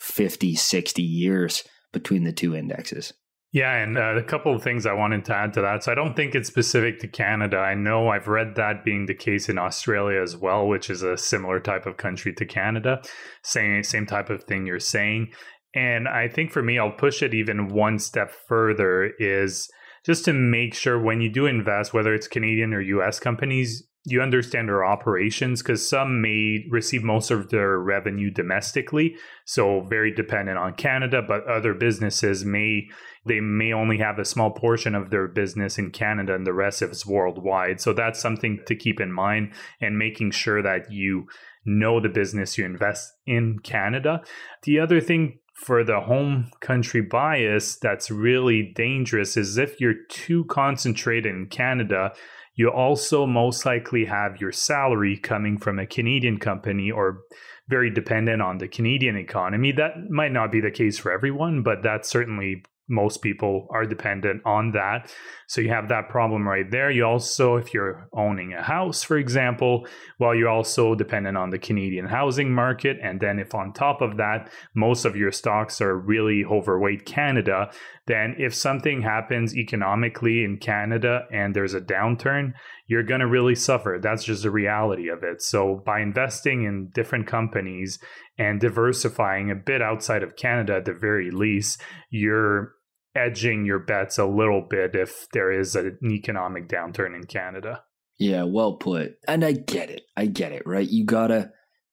50 0.00 0.54
60 0.54 1.02
years 1.02 1.64
between 1.92 2.24
the 2.24 2.32
two 2.32 2.54
indexes 2.54 3.12
yeah, 3.50 3.76
and 3.76 3.96
uh, 3.96 4.14
a 4.14 4.22
couple 4.22 4.54
of 4.54 4.62
things 4.62 4.84
I 4.84 4.92
wanted 4.92 5.24
to 5.24 5.34
add 5.34 5.54
to 5.54 5.62
that. 5.62 5.82
So 5.82 5.90
I 5.90 5.94
don't 5.94 6.14
think 6.14 6.34
it's 6.34 6.48
specific 6.48 6.98
to 7.00 7.08
Canada. 7.08 7.56
I 7.56 7.72
know 7.72 8.10
I've 8.10 8.28
read 8.28 8.56
that 8.56 8.84
being 8.84 9.06
the 9.06 9.14
case 9.14 9.48
in 9.48 9.56
Australia 9.56 10.20
as 10.20 10.36
well, 10.36 10.68
which 10.68 10.90
is 10.90 11.02
a 11.02 11.16
similar 11.16 11.58
type 11.58 11.86
of 11.86 11.96
country 11.96 12.34
to 12.34 12.44
Canada. 12.44 13.00
Same 13.42 13.82
same 13.82 14.04
type 14.04 14.28
of 14.28 14.44
thing 14.44 14.66
you're 14.66 14.78
saying. 14.78 15.32
And 15.74 16.06
I 16.06 16.28
think 16.28 16.52
for 16.52 16.62
me, 16.62 16.78
I'll 16.78 16.92
push 16.92 17.22
it 17.22 17.32
even 17.32 17.68
one 17.68 17.98
step 17.98 18.32
further. 18.46 19.12
Is 19.18 19.66
just 20.08 20.24
to 20.24 20.32
make 20.32 20.74
sure 20.74 20.98
when 20.98 21.20
you 21.20 21.28
do 21.28 21.44
invest, 21.44 21.92
whether 21.92 22.14
it's 22.14 22.26
Canadian 22.26 22.72
or 22.72 22.80
US 22.80 23.20
companies, 23.20 23.86
you 24.04 24.22
understand 24.22 24.68
their 24.68 24.86
operations 24.86 25.62
because 25.62 25.86
some 25.86 26.22
may 26.22 26.64
receive 26.70 27.02
most 27.02 27.30
of 27.30 27.50
their 27.50 27.78
revenue 27.78 28.30
domestically 28.30 29.14
so 29.44 29.82
very 29.82 30.14
dependent 30.14 30.56
on 30.56 30.72
canada 30.72 31.20
but 31.20 31.44
other 31.46 31.74
businesses 31.74 32.44
may 32.44 32.88
they 33.26 33.40
may 33.40 33.72
only 33.72 33.98
have 33.98 34.18
a 34.18 34.24
small 34.24 34.50
portion 34.50 34.94
of 34.94 35.10
their 35.10 35.28
business 35.28 35.78
in 35.78 35.90
canada 35.90 36.34
and 36.34 36.46
the 36.46 36.52
rest 36.52 36.82
is 36.82 37.06
worldwide. 37.06 37.80
So 37.80 37.92
that's 37.92 38.18
something 38.18 38.60
to 38.66 38.74
keep 38.74 39.00
in 39.00 39.12
mind 39.12 39.52
and 39.80 39.98
making 39.98 40.32
sure 40.32 40.62
that 40.62 40.90
you 40.90 41.26
know 41.64 42.00
the 42.00 42.08
business 42.08 42.56
you 42.56 42.64
invest 42.64 43.12
in 43.26 43.58
canada. 43.62 44.22
The 44.62 44.80
other 44.80 45.00
thing 45.00 45.38
for 45.58 45.84
the 45.84 46.00
home 46.00 46.50
country 46.60 47.00
bias 47.00 47.76
that's 47.76 48.10
really 48.10 48.72
dangerous 48.74 49.36
is 49.36 49.58
if 49.58 49.80
you're 49.80 50.04
too 50.08 50.44
concentrated 50.44 51.34
in 51.34 51.46
canada 51.46 52.12
you 52.58 52.68
also 52.68 53.24
most 53.24 53.64
likely 53.64 54.04
have 54.04 54.40
your 54.40 54.50
salary 54.50 55.16
coming 55.16 55.58
from 55.58 55.78
a 55.78 55.86
Canadian 55.86 56.38
company 56.38 56.90
or 56.90 57.20
very 57.68 57.88
dependent 57.88 58.42
on 58.42 58.58
the 58.58 58.66
Canadian 58.66 59.16
economy. 59.16 59.70
That 59.70 60.10
might 60.10 60.32
not 60.32 60.50
be 60.50 60.60
the 60.60 60.72
case 60.72 60.98
for 60.98 61.12
everyone, 61.12 61.62
but 61.62 61.84
that's 61.84 62.08
certainly 62.08 62.64
most 62.88 63.22
people 63.22 63.68
are 63.70 63.84
dependent 63.84 64.42
on 64.44 64.72
that. 64.72 65.12
So 65.46 65.60
you 65.60 65.68
have 65.68 65.88
that 65.88 66.08
problem 66.08 66.46
right 66.46 66.70
there. 66.70 66.90
You 66.90 67.04
also, 67.04 67.56
if 67.56 67.72
you're 67.72 68.08
owning 68.12 68.52
a 68.52 68.62
house, 68.62 69.02
for 69.02 69.16
example, 69.16 69.86
well, 70.18 70.34
you're 70.34 70.48
also 70.48 70.94
dependent 70.94 71.36
on 71.36 71.50
the 71.50 71.58
Canadian 71.58 72.06
housing 72.06 72.52
market. 72.52 72.96
And 73.02 73.20
then 73.20 73.38
if 73.38 73.54
on 73.54 73.72
top 73.72 74.00
of 74.00 74.16
that, 74.16 74.50
most 74.74 75.04
of 75.04 75.16
your 75.16 75.32
stocks 75.32 75.80
are 75.80 75.96
really 75.96 76.44
overweight 76.44 77.06
Canada, 77.06 77.70
then 78.06 78.34
if 78.38 78.54
something 78.54 79.02
happens 79.02 79.54
economically 79.54 80.42
in 80.42 80.56
Canada 80.56 81.26
and 81.30 81.54
there's 81.54 81.74
a 81.74 81.80
downturn, 81.80 82.52
you're 82.86 83.02
going 83.02 83.20
to 83.20 83.26
really 83.26 83.54
suffer. 83.54 83.98
That's 84.02 84.24
just 84.24 84.42
the 84.42 84.50
reality 84.50 85.08
of 85.08 85.22
it. 85.22 85.42
So 85.42 85.82
by 85.84 86.00
investing 86.00 86.64
in 86.64 86.88
different 86.94 87.26
companies 87.26 87.98
and 88.38 88.60
diversifying 88.60 89.50
a 89.50 89.54
bit 89.54 89.82
outside 89.82 90.22
of 90.22 90.36
Canada 90.36 90.76
at 90.76 90.86
the 90.86 90.94
very 90.94 91.30
least, 91.30 91.82
you're 92.08 92.72
edging 93.18 93.64
your 93.64 93.78
bets 93.80 94.18
a 94.18 94.26
little 94.26 94.66
bit 94.68 94.94
if 94.94 95.26
there 95.32 95.50
is 95.50 95.74
an 95.74 95.98
economic 96.04 96.68
downturn 96.68 97.16
in 97.16 97.24
Canada. 97.24 97.82
Yeah, 98.18 98.44
well 98.44 98.74
put. 98.76 99.16
And 99.26 99.44
I 99.44 99.52
get 99.52 99.90
it. 99.90 100.02
I 100.16 100.26
get 100.26 100.52
it, 100.52 100.62
right? 100.66 100.88
You 100.88 101.04
got 101.04 101.28
to 101.28 101.50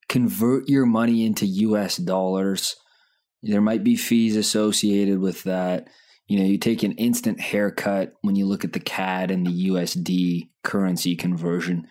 convert 0.10 0.70
your 0.70 0.86
money 0.86 1.26
into 1.26 1.46
US 1.46 1.98
dollars. 1.98 2.76
There 3.44 3.62
might 3.62 3.84
be 3.84 3.96
fees 3.96 4.36
associated 4.36 5.20
with 5.20 5.44
that. 5.44 5.88
You 6.28 6.40
know, 6.40 6.46
you 6.46 6.58
take 6.58 6.82
an 6.82 6.94
instant 6.94 7.40
haircut 7.40 8.14
when 8.22 8.36
you 8.36 8.48
look 8.48 8.66
at 8.66 8.74
the 8.74 8.80
CAD 8.80 9.30
and 9.30 9.46
the 9.46 9.70
USD 9.70 10.50
currency 10.64 11.16
conversion. 11.16 11.88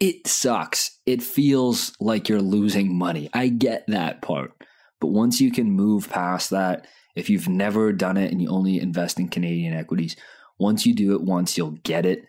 It 0.00 0.26
sucks. 0.26 0.98
It 1.04 1.22
feels 1.22 1.92
like 2.00 2.28
you're 2.28 2.40
losing 2.40 2.96
money. 2.96 3.28
I 3.34 3.48
get 3.48 3.84
that 3.88 4.22
part. 4.22 4.52
But 5.00 5.08
once 5.08 5.40
you 5.40 5.52
can 5.52 5.70
move 5.70 6.08
past 6.08 6.50
that, 6.50 6.86
if 7.14 7.28
you've 7.28 7.48
never 7.48 7.92
done 7.92 8.16
it 8.16 8.32
and 8.32 8.40
you 8.40 8.48
only 8.48 8.80
invest 8.80 9.18
in 9.18 9.28
Canadian 9.28 9.74
equities, 9.74 10.16
once 10.58 10.86
you 10.86 10.94
do 10.94 11.14
it 11.14 11.22
once, 11.22 11.56
you'll 11.56 11.78
get 11.82 12.06
it. 12.06 12.24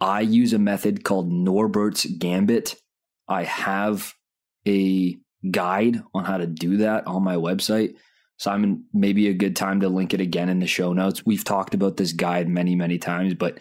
I 0.00 0.20
use 0.20 0.52
a 0.52 0.58
method 0.58 1.04
called 1.04 1.30
Norbert's 1.30 2.06
Gambit. 2.06 2.76
I 3.28 3.44
have 3.44 4.14
a 4.66 5.16
guide 5.50 6.02
on 6.14 6.24
how 6.24 6.38
to 6.38 6.46
do 6.46 6.78
that 6.78 7.06
on 7.06 7.22
my 7.22 7.36
website. 7.36 7.94
Simon, 8.36 8.84
maybe 8.92 9.28
a 9.28 9.34
good 9.34 9.54
time 9.54 9.80
to 9.80 9.88
link 9.88 10.14
it 10.14 10.20
again 10.20 10.48
in 10.48 10.60
the 10.60 10.66
show 10.66 10.92
notes. 10.92 11.26
We've 11.26 11.44
talked 11.44 11.74
about 11.74 11.96
this 11.98 12.12
guide 12.12 12.48
many, 12.48 12.74
many 12.74 12.98
times, 12.98 13.34
but 13.34 13.58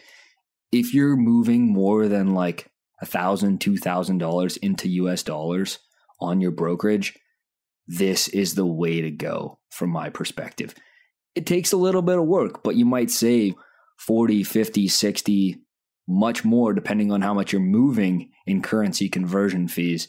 if 0.72 0.94
you're 0.94 1.18
moving 1.18 1.68
more 1.68 2.08
than 2.08 2.34
like 2.34 2.72
a 3.02 3.06
thousand, 3.06 3.60
two 3.60 3.78
thousand 3.78 4.20
dollars 4.20 4.58
into 4.58 4.88
US 4.90 5.24
dollars 5.24 5.80
on 6.22 6.40
your 6.42 6.52
brokerage, 6.52 7.18
this 7.90 8.28
is 8.28 8.54
the 8.54 8.68
way 8.68 9.02
to 9.02 9.10
go 9.10 9.58
from 9.72 9.90
my 9.90 10.10
perspective. 10.10 10.76
It 11.34 11.48
takes 11.48 11.72
a 11.72 11.78
little 11.78 12.04
bit 12.04 12.20
of 12.20 12.26
work, 12.26 12.64
but 12.64 12.76
you 12.76 12.86
might 12.86 13.10
save 13.10 13.56
40, 13.98 14.44
50, 14.44 14.88
60, 14.88 15.58
much 16.08 16.46
more 16.46 16.74
depending 16.74 17.12
on 17.12 17.22
how 17.22 17.34
much 17.34 17.52
you're 17.52 17.62
moving 17.62 18.30
in 18.46 18.62
currency 18.62 19.10
conversion 19.10 19.68
fees. 19.68 20.08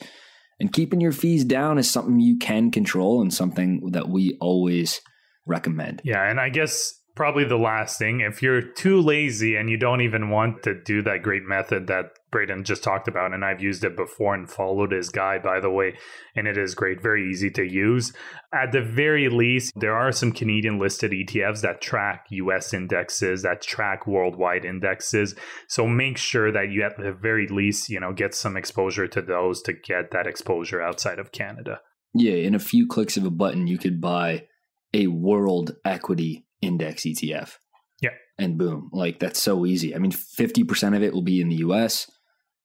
And 0.60 0.70
keeping 0.70 1.00
your 1.00 1.12
fees 1.12 1.42
down 1.42 1.78
is 1.78 1.90
something 1.90 2.20
you 2.20 2.36
can 2.36 2.70
control 2.70 3.22
and 3.22 3.32
something 3.32 3.92
that 3.92 4.10
we 4.10 4.36
always 4.42 5.00
recommend. 5.46 6.02
Yeah, 6.04 6.28
and 6.28 6.38
I 6.38 6.50
guess 6.50 6.92
probably 7.16 7.44
the 7.44 7.56
last 7.56 7.98
thing. 7.98 8.20
If 8.20 8.42
you're 8.42 8.60
too 8.60 9.00
lazy 9.00 9.56
and 9.56 9.70
you 9.70 9.78
don't 9.78 10.02
even 10.02 10.28
want 10.28 10.64
to 10.64 10.78
do 10.82 11.00
that 11.02 11.22
great 11.22 11.44
method 11.44 11.86
that 11.86 12.10
Braden 12.30 12.64
just 12.64 12.82
talked 12.82 13.08
about, 13.08 13.32
and 13.32 13.44
I've 13.44 13.62
used 13.62 13.84
it 13.84 13.96
before 13.96 14.34
and 14.34 14.48
followed 14.48 14.92
his 14.92 15.08
guide, 15.08 15.42
by 15.42 15.60
the 15.60 15.70
way, 15.70 15.94
and 16.34 16.46
it 16.46 16.56
is 16.56 16.74
great, 16.74 17.02
very 17.02 17.28
easy 17.28 17.50
to 17.50 17.64
use. 17.64 18.12
At 18.52 18.72
the 18.72 18.82
very 18.82 19.28
least, 19.28 19.72
there 19.76 19.96
are 19.96 20.12
some 20.12 20.32
Canadian 20.32 20.78
listed 20.78 21.12
ETFs 21.12 21.62
that 21.62 21.80
track 21.80 22.26
US 22.30 22.72
indexes, 22.74 23.42
that 23.42 23.62
track 23.62 24.06
worldwide 24.06 24.64
indexes. 24.64 25.34
So 25.68 25.86
make 25.86 26.18
sure 26.18 26.52
that 26.52 26.70
you, 26.70 26.82
at 26.82 26.96
the 26.96 27.12
very 27.12 27.48
least, 27.48 27.88
you 27.88 28.00
know, 28.00 28.12
get 28.12 28.34
some 28.34 28.56
exposure 28.56 29.08
to 29.08 29.22
those 29.22 29.62
to 29.62 29.72
get 29.72 30.10
that 30.12 30.26
exposure 30.26 30.80
outside 30.82 31.18
of 31.18 31.32
Canada. 31.32 31.80
Yeah, 32.14 32.34
in 32.34 32.54
a 32.54 32.60
few 32.60 32.86
clicks 32.86 33.16
of 33.16 33.24
a 33.24 33.30
button, 33.30 33.66
you 33.66 33.78
could 33.78 34.00
buy 34.00 34.46
a 34.92 35.06
world 35.06 35.76
equity 35.84 36.46
index 36.60 37.02
ETF. 37.02 37.56
Yeah. 38.00 38.10
And 38.38 38.58
boom, 38.58 38.90
like 38.92 39.20
that's 39.20 39.40
so 39.40 39.66
easy. 39.66 39.94
I 39.94 39.98
mean, 39.98 40.12
50% 40.12 40.96
of 40.96 41.02
it 41.02 41.12
will 41.12 41.22
be 41.22 41.40
in 41.40 41.48
the 41.48 41.56
US. 41.56 42.10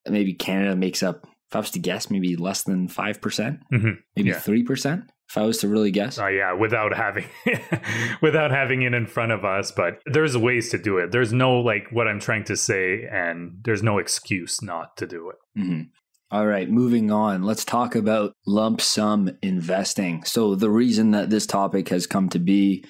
Maybe 0.07 0.33
Canada 0.33 0.75
makes 0.75 1.03
up, 1.03 1.27
if 1.49 1.55
I 1.55 1.59
was 1.59 1.71
to 1.71 1.79
guess, 1.79 2.09
maybe 2.09 2.35
less 2.35 2.63
than 2.63 2.87
5%, 2.87 3.21
percent 3.21 3.59
mm-hmm. 3.71 3.91
maybe 4.15 4.29
yeah. 4.29 4.35
3%. 4.35 5.07
If 5.27 5.39
I 5.39 5.41
was 5.41 5.57
to 5.59 5.67
really 5.67 5.89
guess, 5.89 6.19
oh 6.19 6.25
uh, 6.25 6.27
yeah, 6.27 6.53
without 6.53 6.95
having 6.95 7.25
without 8.21 8.51
having 8.51 8.83
it 8.83 8.93
in 8.93 9.07
front 9.07 9.31
of 9.31 9.43
us, 9.43 9.71
but 9.71 9.99
there's 10.05 10.37
ways 10.37 10.69
to 10.69 10.77
do 10.77 10.99
it. 10.99 11.11
There's 11.11 11.33
no 11.33 11.61
like 11.61 11.87
what 11.91 12.07
I'm 12.07 12.19
trying 12.19 12.43
to 12.43 12.55
say, 12.55 13.07
and 13.11 13.57
there's 13.63 13.81
no 13.81 13.97
excuse 13.97 14.61
not 14.61 14.95
to 14.97 15.07
do 15.07 15.31
it. 15.31 15.59
Mm-hmm. 15.59 15.81
All 16.29 16.45
right, 16.45 16.69
moving 16.69 17.11
on. 17.11 17.43
Let's 17.43 17.65
talk 17.65 17.95
about 17.95 18.33
lump 18.45 18.81
sum 18.81 19.29
investing. 19.41 20.23
So, 20.25 20.53
the 20.53 20.69
reason 20.69 21.11
that 21.11 21.31
this 21.31 21.47
topic 21.47 21.89
has 21.89 22.05
come 22.05 22.29
to 22.29 22.39
be 22.39 22.85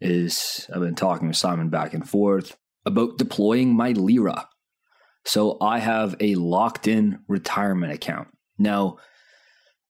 is 0.00 0.68
I've 0.72 0.80
been 0.80 0.94
talking 0.94 1.28
with 1.28 1.36
Simon 1.36 1.70
back 1.70 1.92
and 1.92 2.08
forth 2.08 2.56
about 2.86 3.18
deploying 3.18 3.74
my 3.74 3.92
LIRA. 3.92 4.48
So 5.24 5.56
I 5.60 5.78
have 5.78 6.16
a 6.20 6.34
locked 6.34 6.86
in 6.86 7.20
retirement 7.28 7.92
account. 7.92 8.28
Now, 8.58 8.98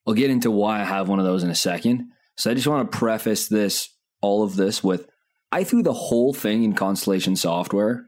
I'll 0.06 0.14
get 0.14 0.30
into 0.30 0.50
why 0.50 0.80
I 0.80 0.84
have 0.84 1.08
one 1.08 1.18
of 1.18 1.24
those 1.24 1.42
in 1.42 1.50
a 1.50 1.54
second. 1.54 2.10
So 2.36 2.50
I 2.50 2.54
just 2.54 2.66
want 2.66 2.90
to 2.90 2.98
preface 2.98 3.48
this, 3.48 3.88
all 4.20 4.42
of 4.42 4.56
this 4.56 4.82
with 4.82 5.08
I 5.50 5.62
threw 5.62 5.82
the 5.84 5.92
whole 5.92 6.34
thing 6.34 6.64
in 6.64 6.74
Constellation 6.74 7.36
software, 7.36 8.06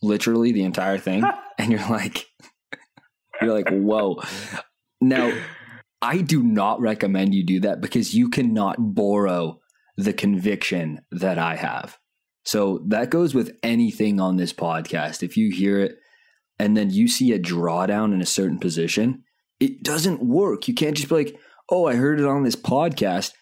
literally 0.00 0.52
the 0.52 0.62
entire 0.62 0.98
thing. 0.98 1.24
and 1.58 1.72
you're 1.72 1.88
like, 1.90 2.26
you're 3.42 3.52
like, 3.52 3.68
whoa. 3.68 4.22
Now, 5.00 5.32
I 6.00 6.18
do 6.18 6.42
not 6.42 6.80
recommend 6.80 7.34
you 7.34 7.44
do 7.44 7.60
that 7.60 7.80
because 7.80 8.14
you 8.14 8.28
cannot 8.28 8.76
borrow 8.78 9.60
the 9.96 10.12
conviction 10.12 11.00
that 11.10 11.38
I 11.38 11.56
have. 11.56 11.98
So 12.44 12.84
that 12.88 13.10
goes 13.10 13.34
with 13.34 13.56
anything 13.62 14.20
on 14.20 14.36
this 14.36 14.52
podcast. 14.52 15.22
If 15.22 15.36
you 15.36 15.50
hear 15.50 15.80
it 15.80 15.96
and 16.58 16.76
then 16.76 16.90
you 16.90 17.08
see 17.08 17.32
a 17.32 17.38
drawdown 17.38 18.12
in 18.12 18.22
a 18.22 18.26
certain 18.26 18.58
position, 18.58 19.24
it 19.60 19.82
doesn't 19.82 20.22
work. 20.22 20.68
You 20.68 20.74
can't 20.74 20.96
just 20.96 21.08
be 21.08 21.14
like, 21.14 21.36
oh, 21.70 21.86
I 21.86 21.94
heard 21.94 22.20
it 22.20 22.26
on 22.26 22.42
this 22.42 22.56
podcast 22.56 23.32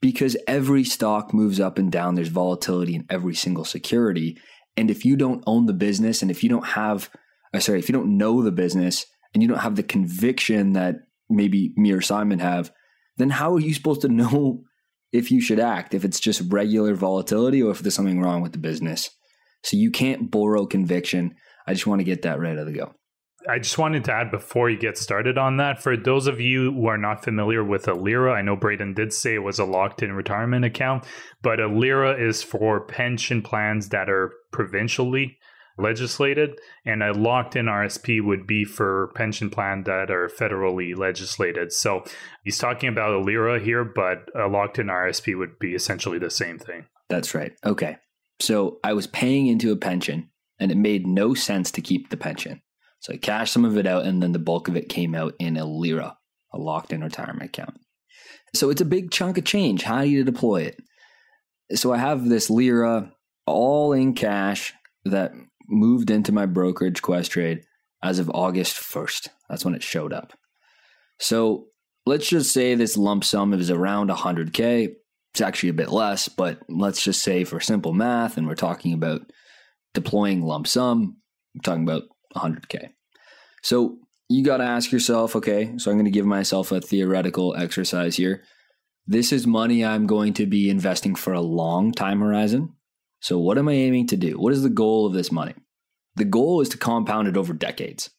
because 0.00 0.36
every 0.46 0.84
stock 0.84 1.32
moves 1.34 1.60
up 1.60 1.78
and 1.78 1.90
down. 1.90 2.14
There's 2.14 2.28
volatility 2.28 2.94
in 2.94 3.06
every 3.10 3.34
single 3.34 3.64
security. 3.64 4.38
And 4.76 4.90
if 4.90 5.04
you 5.04 5.16
don't 5.16 5.44
own 5.46 5.66
the 5.66 5.72
business 5.72 6.22
and 6.22 6.30
if 6.30 6.42
you 6.42 6.48
don't 6.48 6.66
have, 6.66 7.10
uh, 7.52 7.60
sorry, 7.60 7.78
if 7.78 7.88
you 7.88 7.92
don't 7.92 8.16
know 8.16 8.42
the 8.42 8.52
business 8.52 9.06
and 9.34 9.42
you 9.42 9.48
don't 9.48 9.58
have 9.58 9.76
the 9.76 9.82
conviction 9.82 10.72
that 10.72 10.96
maybe 11.28 11.72
me 11.76 11.92
or 11.92 12.00
Simon 12.00 12.38
have, 12.38 12.72
then 13.16 13.30
how 13.30 13.54
are 13.54 13.60
you 13.60 13.74
supposed 13.74 14.00
to 14.02 14.08
know 14.08 14.64
if 15.12 15.30
you 15.30 15.40
should 15.40 15.60
act, 15.60 15.94
if 15.94 16.04
it's 16.04 16.18
just 16.18 16.50
regular 16.50 16.94
volatility 16.94 17.62
or 17.62 17.70
if 17.70 17.80
there's 17.80 17.94
something 17.94 18.20
wrong 18.20 18.40
with 18.40 18.52
the 18.52 18.58
business. 18.58 19.10
So 19.62 19.76
you 19.76 19.90
can't 19.90 20.30
borrow 20.30 20.66
conviction. 20.66 21.34
I 21.66 21.74
just 21.74 21.86
want 21.86 22.00
to 22.00 22.04
get 22.04 22.22
that 22.22 22.40
right 22.40 22.52
out 22.52 22.58
of 22.58 22.66
the 22.66 22.72
go. 22.72 22.94
I 23.48 23.58
just 23.58 23.78
wanted 23.78 24.04
to 24.04 24.12
add 24.12 24.30
before 24.30 24.70
you 24.70 24.78
get 24.78 24.96
started 24.96 25.36
on 25.36 25.56
that, 25.56 25.82
for 25.82 25.96
those 25.96 26.26
of 26.26 26.40
you 26.40 26.72
who 26.72 26.86
are 26.86 26.98
not 26.98 27.24
familiar 27.24 27.64
with 27.64 27.88
a 27.88 27.94
LIRA, 27.94 28.32
I 28.32 28.42
know 28.42 28.54
Braden 28.54 28.94
did 28.94 29.12
say 29.12 29.34
it 29.34 29.42
was 29.42 29.58
a 29.58 29.64
locked 29.64 30.02
in 30.02 30.12
retirement 30.12 30.64
account, 30.64 31.04
but 31.42 31.58
a 31.58 31.66
LIRA 31.66 32.24
is 32.24 32.42
for 32.42 32.86
pension 32.86 33.42
plans 33.42 33.88
that 33.88 34.08
are 34.08 34.32
provincially 34.52 35.38
legislated, 35.78 36.58
and 36.84 37.02
a 37.02 37.12
locked 37.12 37.56
in 37.56 37.66
RSP 37.66 38.24
would 38.24 38.46
be 38.46 38.64
for 38.64 39.10
pension 39.14 39.50
plans 39.50 39.86
that 39.86 40.10
are 40.10 40.28
federally 40.28 40.96
legislated. 40.96 41.72
So 41.72 42.04
he's 42.44 42.58
talking 42.58 42.88
about 42.88 43.14
a 43.14 43.20
LIRA 43.20 43.58
here, 43.58 43.84
but 43.84 44.18
a 44.38 44.46
locked 44.46 44.78
in 44.78 44.86
RSP 44.86 45.36
would 45.36 45.58
be 45.58 45.74
essentially 45.74 46.18
the 46.18 46.30
same 46.30 46.58
thing. 46.58 46.86
That's 47.08 47.34
right. 47.34 47.52
Okay. 47.64 47.96
So 48.38 48.78
I 48.84 48.92
was 48.92 49.06
paying 49.06 49.46
into 49.46 49.72
a 49.72 49.76
pension 49.76 50.30
and 50.62 50.70
it 50.70 50.76
made 50.76 51.06
no 51.06 51.34
sense 51.34 51.72
to 51.72 51.82
keep 51.82 52.08
the 52.08 52.16
pension. 52.16 52.62
So 53.00 53.12
I 53.12 53.16
cashed 53.16 53.52
some 53.52 53.64
of 53.64 53.76
it 53.76 53.86
out 53.86 54.06
and 54.06 54.22
then 54.22 54.30
the 54.30 54.38
bulk 54.38 54.68
of 54.68 54.76
it 54.76 54.88
came 54.88 55.14
out 55.14 55.34
in 55.40 55.56
a 55.56 55.66
LIRA, 55.66 56.16
a 56.52 56.58
locked 56.58 56.92
in 56.92 57.02
retirement 57.02 57.42
account. 57.42 57.80
So 58.54 58.70
it's 58.70 58.80
a 58.80 58.86
big 58.86 59.10
chunk 59.10 59.38
of 59.38 59.44
change. 59.44 59.82
How 59.82 60.02
do 60.02 60.08
you 60.08 60.22
deploy 60.22 60.62
it? 60.62 60.80
So 61.74 61.92
I 61.92 61.96
have 61.96 62.28
this 62.28 62.48
LIRA 62.48 63.12
all 63.44 63.92
in 63.92 64.14
cash 64.14 64.72
that 65.04 65.32
moved 65.68 66.10
into 66.10 66.30
my 66.30 66.46
brokerage 66.46 67.02
Questrade 67.02 67.64
as 68.04 68.20
of 68.20 68.30
August 68.30 68.76
1st. 68.76 69.28
That's 69.48 69.64
when 69.64 69.74
it 69.74 69.82
showed 69.82 70.12
up. 70.12 70.32
So 71.18 71.66
let's 72.06 72.28
just 72.28 72.52
say 72.52 72.74
this 72.74 72.96
lump 72.96 73.24
sum 73.24 73.52
is 73.52 73.70
around 73.70 74.10
100K. 74.10 74.94
It's 75.32 75.40
actually 75.40 75.70
a 75.70 75.74
bit 75.74 75.90
less, 75.90 76.28
but 76.28 76.60
let's 76.68 77.02
just 77.02 77.22
say 77.22 77.42
for 77.44 77.58
simple 77.58 77.94
math, 77.94 78.36
and 78.36 78.46
we're 78.46 78.54
talking 78.54 78.92
about 78.92 79.22
deploying 79.94 80.42
lump 80.42 80.66
sum, 80.66 81.18
we're 81.54 81.62
talking 81.62 81.84
about 81.84 82.04
100K. 82.36 82.90
So 83.62 83.98
you 84.28 84.42
got 84.42 84.58
to 84.58 84.64
ask 84.64 84.90
yourself, 84.90 85.36
okay, 85.36 85.74
so 85.76 85.90
I'm 85.90 85.96
going 85.96 86.06
to 86.06 86.10
give 86.10 86.26
myself 86.26 86.72
a 86.72 86.80
theoretical 86.80 87.54
exercise 87.56 88.16
here. 88.16 88.42
This 89.06 89.32
is 89.32 89.46
money 89.46 89.84
I'm 89.84 90.06
going 90.06 90.32
to 90.34 90.46
be 90.46 90.70
investing 90.70 91.14
for 91.14 91.32
a 91.32 91.40
long 91.40 91.92
time 91.92 92.20
horizon. 92.20 92.74
So, 93.20 93.38
what 93.38 93.58
am 93.58 93.68
I 93.68 93.72
aiming 93.72 94.08
to 94.08 94.16
do? 94.16 94.38
What 94.38 94.52
is 94.52 94.62
the 94.62 94.70
goal 94.70 95.06
of 95.06 95.12
this 95.12 95.30
money? 95.30 95.54
The 96.16 96.24
goal 96.24 96.60
is 96.60 96.68
to 96.70 96.78
compound 96.78 97.28
it 97.28 97.36
over 97.36 97.52
decades, 97.52 98.10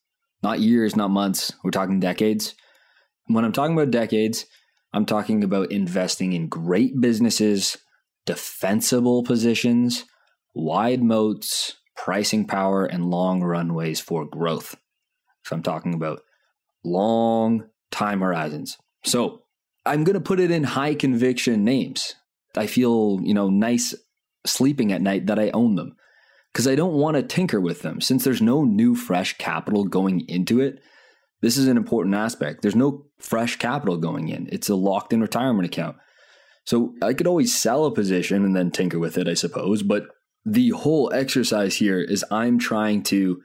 not 0.42 0.60
years, 0.60 0.96
not 0.96 1.10
months. 1.10 1.54
We're 1.64 1.72
talking 1.72 2.00
decades. 2.00 2.54
When 3.28 3.46
I'm 3.46 3.52
talking 3.52 3.76
about 3.76 3.92
decades, 3.92 4.46
I'm 4.94 5.06
talking 5.06 5.44
about 5.44 5.72
investing 5.72 6.34
in 6.34 6.48
great 6.48 7.00
businesses, 7.00 7.78
defensible 8.26 9.24
positions, 9.24 10.06
wide 10.54 11.04
moats, 11.04 11.78
pricing 11.96 12.46
power, 12.46 12.86
and 12.86 13.10
long 13.10 13.42
runways 13.42 14.00
for 14.00 14.26
growth. 14.26 14.76
If 15.46 15.52
I'm 15.52 15.64
talking 15.64 15.94
about 15.94 16.22
long 16.84 17.70
time 17.92 18.22
horizons. 18.22 18.78
So 19.06 19.44
I'm 19.86 20.04
going 20.04 20.16
to 20.16 20.22
put 20.22 20.40
it 20.40 20.52
in 20.52 20.64
high 20.64 20.96
conviction 20.96 21.64
names. 21.64 22.16
I 22.56 22.68
feel, 22.68 23.20
you 23.24 23.34
know, 23.34 23.50
nice 23.50 23.94
sleeping 24.46 24.92
at 24.92 25.02
night 25.02 25.28
that 25.28 25.40
I 25.40 25.50
own 25.52 25.76
them 25.76 25.96
because 26.52 26.68
I 26.68 26.76
don't 26.76 26.94
want 26.94 27.16
to 27.18 27.24
tinker 27.24 27.60
with 27.60 27.82
them 27.82 28.00
since 28.00 28.24
there's 28.24 28.42
no 28.42 28.64
new 28.64 28.96
fresh 28.96 29.38
capital 29.38 29.86
going 29.86 30.22
into 30.28 30.62
it. 30.62 30.80
This 31.42 31.58
is 31.58 31.68
an 31.68 31.78
important 31.78 32.16
aspect. 32.16 32.62
There's 32.62 32.76
no 32.76 33.06
fresh 33.20 33.58
capital 33.58 33.98
going 33.98 34.30
in. 34.30 34.48
It's 34.52 34.70
a 34.70 34.76
locked 34.76 35.12
in 35.14 35.22
retirement 35.22 35.66
account. 35.66 35.98
So 36.66 36.94
I 37.02 37.14
could 37.14 37.28
always 37.28 37.54
sell 37.54 37.86
a 37.86 37.94
position 37.94 38.46
and 38.46 38.56
then 38.56 38.72
tinker 38.72 39.00
with 39.00 39.18
it, 39.18 39.28
I 39.28 39.34
suppose. 39.34 39.84
But 39.84 40.06
the 40.46 40.70
whole 40.70 41.12
exercise 41.14 41.78
here 41.78 42.00
is 42.02 42.26
I'm 42.30 42.60
trying 42.60 43.04
to 43.04 43.42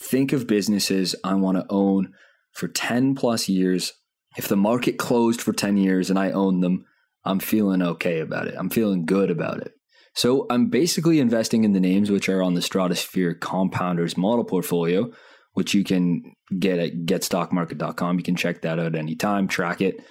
think 0.00 0.32
of 0.32 0.46
businesses 0.46 1.14
I 1.24 1.34
want 1.34 1.58
to 1.58 1.66
own 1.68 2.12
for 2.52 2.68
10 2.68 3.14
plus 3.14 3.48
years. 3.48 3.92
If 4.36 4.48
the 4.48 4.56
market 4.56 4.98
closed 4.98 5.40
for 5.40 5.52
10 5.52 5.76
years 5.76 6.10
and 6.10 6.18
I 6.18 6.30
own 6.30 6.60
them, 6.60 6.84
I'm 7.24 7.40
feeling 7.40 7.82
okay 7.82 8.20
about 8.20 8.46
it. 8.46 8.54
I'm 8.56 8.70
feeling 8.70 9.04
good 9.06 9.30
about 9.30 9.60
it. 9.60 9.72
So 10.14 10.46
I'm 10.48 10.70
basically 10.70 11.20
investing 11.20 11.64
in 11.64 11.72
the 11.72 11.80
names 11.80 12.10
which 12.10 12.28
are 12.28 12.42
on 12.42 12.54
the 12.54 12.62
Stratosphere 12.62 13.34
Compounders 13.34 14.16
model 14.16 14.44
portfolio, 14.44 15.10
which 15.52 15.74
you 15.74 15.84
can 15.84 16.22
get 16.58 16.78
at 16.78 17.04
getstockmarket.com. 17.04 18.18
You 18.18 18.24
can 18.24 18.36
check 18.36 18.62
that 18.62 18.78
out 18.78 18.94
anytime, 18.94 19.48
track 19.48 19.80
it. 19.80 20.02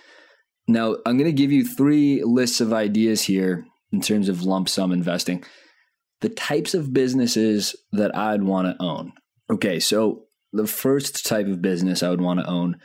Now, 0.67 0.97
I'm 1.05 1.17
going 1.17 1.29
to 1.29 1.33
give 1.33 1.51
you 1.51 1.65
three 1.65 2.23
lists 2.23 2.61
of 2.61 2.73
ideas 2.73 3.23
here 3.23 3.65
in 3.91 4.01
terms 4.01 4.29
of 4.29 4.43
lump 4.43 4.69
sum 4.69 4.91
investing. 4.91 5.43
The 6.25 6.29
types 6.29 6.73
of 6.73 6.91
businesses 6.91 7.75
that 7.91 8.17
I'd 8.17 8.41
want 8.41 8.65
to 8.67 8.83
own. 8.83 9.13
Okay, 9.47 9.79
so 9.79 10.23
the 10.51 10.65
first 10.65 11.23
type 11.23 11.45
of 11.45 11.61
business 11.61 12.01
I 12.01 12.09
would 12.09 12.19
want 12.19 12.39
to 12.39 12.49
own 12.49 12.77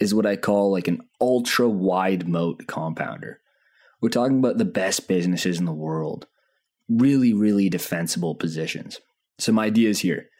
is 0.00 0.14
what 0.14 0.24
I 0.24 0.36
call 0.36 0.72
like 0.72 0.88
an 0.88 1.02
ultra 1.20 1.68
wide 1.68 2.26
moat 2.26 2.66
compounder. 2.66 3.42
We're 4.00 4.08
talking 4.08 4.38
about 4.38 4.56
the 4.56 4.64
best 4.64 5.08
businesses 5.08 5.58
in 5.58 5.66
the 5.66 5.74
world, 5.74 6.26
really, 6.88 7.34
really 7.34 7.68
defensible 7.68 8.34
positions. 8.34 8.98
Some 9.38 9.58
ideas 9.58 9.98
here 9.98 10.30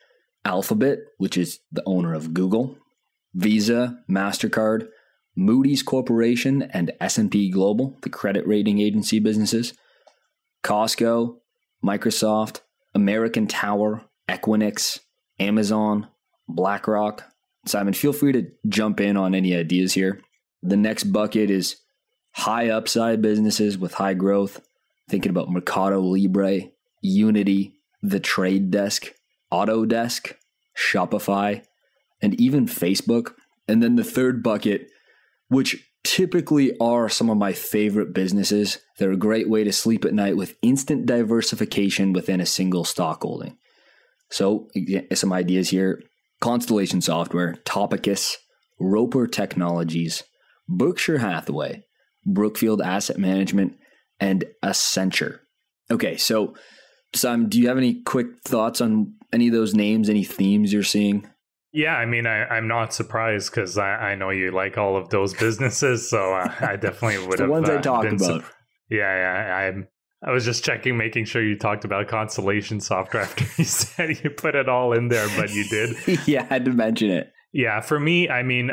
Alphabet, 0.47 1.01
which 1.19 1.37
is 1.37 1.59
the 1.71 1.83
owner 1.85 2.15
of 2.15 2.33
Google, 2.33 2.79
Visa, 3.35 3.99
MasterCard, 4.11 4.89
Moody's 5.37 5.83
Corporation, 5.83 6.63
and 6.63 6.91
S&P 7.03 7.51
Global, 7.51 7.99
the 8.01 8.09
credit 8.09 8.47
rating 8.47 8.81
agency 8.81 9.19
businesses, 9.19 9.75
Costco, 10.65 11.37
Microsoft, 11.87 12.61
American 12.95 13.47
Tower, 13.47 14.03
Equinix, 14.29 14.99
Amazon, 15.39 16.09
BlackRock. 16.49 17.25
Simon, 17.67 17.95
feel 17.95 18.13
free 18.13 18.33
to 18.33 18.51
jump 18.69 19.01
in 19.01 19.17
on 19.17 19.35
any 19.35 19.55
ideas 19.55 19.93
here. 19.93 20.21
The 20.63 20.77
next 20.77 21.05
bucket 21.05 21.51
is 21.51 21.77
high 22.33 22.69
upside 22.69 23.23
businesses 23.23 23.79
with 23.79 23.95
high 23.95 24.15
growth. 24.15 24.61
Thinking 25.09 25.31
about 25.31 25.51
Mercado 25.51 26.01
Libre, 26.01 26.63
Unity, 27.01 27.75
The 28.03 28.19
Trade 28.19 28.71
Desk, 28.73 29.13
Autodesk, 29.53 30.35
Shopify, 30.77 31.65
and 32.21 32.41
even 32.41 32.67
Facebook. 32.67 33.35
And 33.69 33.83
then 33.83 33.95
the 33.95 34.05
third 34.05 34.43
bucket, 34.43 34.91
which 35.49 35.89
typically 36.07 36.79
are 36.79 37.09
some 37.09 37.29
of 37.29 37.37
my 37.37 37.53
favorite 37.53 38.15
businesses. 38.15 38.79
They're 38.99 39.11
a 39.11 39.17
great 39.17 39.49
way 39.49 39.65
to 39.65 39.73
sleep 39.73 40.05
at 40.05 40.15
night 40.15 40.37
with 40.37 40.57
instant 40.63 41.05
diversification 41.07 42.13
within 42.13 42.41
a 42.41 42.47
single 42.47 42.85
stock 42.85 43.23
holding. 43.23 43.59
So, 44.31 44.69
some 45.15 45.33
ideas 45.33 45.71
here 45.71 46.03
Constellation 46.41 47.01
Software, 47.01 47.55
Topicus, 47.65 48.35
Roper 48.79 49.27
Technologies, 49.27 50.23
Berkshire 50.69 51.19
Hathaway, 51.19 51.85
Brookfield 52.25 52.81
Asset 52.81 53.19
Management, 53.19 53.77
and 54.21 54.45
Accenture. 54.65 55.41
Okay, 55.91 56.17
so 56.17 56.55
Simon, 57.15 57.49
do 57.49 57.61
you 57.61 57.69
have 57.69 57.79
any 57.79 58.03
quick 58.03 58.27
thoughts 58.45 58.81
on 58.81 59.15
any 59.33 59.49
of 59.49 59.55
those 59.55 59.75
names, 59.75 60.09
any 60.09 60.25
themes 60.25 60.73
you're 60.73 60.83
seeing? 60.83 61.29
Yeah, 61.77 61.95
I 61.95 62.07
mean, 62.07 62.27
I, 62.27 62.57
am 62.57 62.69
not 62.69 62.95
surprised 62.95 63.51
because 63.51 63.77
I, 63.77 63.91
I, 63.91 64.15
know 64.15 64.31
you 64.31 64.51
like 64.51 64.79
all 64.79 64.97
of 64.97 65.11
those 65.11 65.35
businesses, 65.35 66.09
so 66.09 66.33
uh, 66.33 66.51
I 66.61 66.77
definitely 66.77 67.27
would 67.27 67.37
the 67.37 67.43
have. 67.43 67.49
The 67.49 67.53
ones 67.53 67.69
uh, 67.69 67.75
I 67.75 67.81
talked 67.83 68.07
about. 68.07 68.21
Su- 68.21 68.45
yeah, 68.89 69.45
yeah, 69.47 69.55
I'm 69.55 69.87
I 70.27 70.33
was 70.33 70.47
just 70.47 70.65
checking, 70.65 70.97
making 70.97 71.27
sure 71.27 71.43
you 71.43 71.59
talked 71.59 71.85
about 71.85 72.09
Constellation 72.09 72.81
Software 72.81 73.25
after 73.25 73.45
you 73.59 73.65
said 73.67 74.25
you 74.25 74.31
put 74.31 74.55
it 74.55 74.71
all 74.71 74.95
in 74.95 75.09
there, 75.09 75.29
but 75.37 75.51
you 75.51 75.65
did. 75.65 75.97
yeah, 76.27 76.47
I 76.49 76.55
had 76.55 76.65
to 76.65 76.73
mention 76.73 77.11
it. 77.11 77.31
Yeah, 77.53 77.83
for 77.83 78.01
me, 78.01 78.31
I 78.31 78.43
mean, 78.43 78.71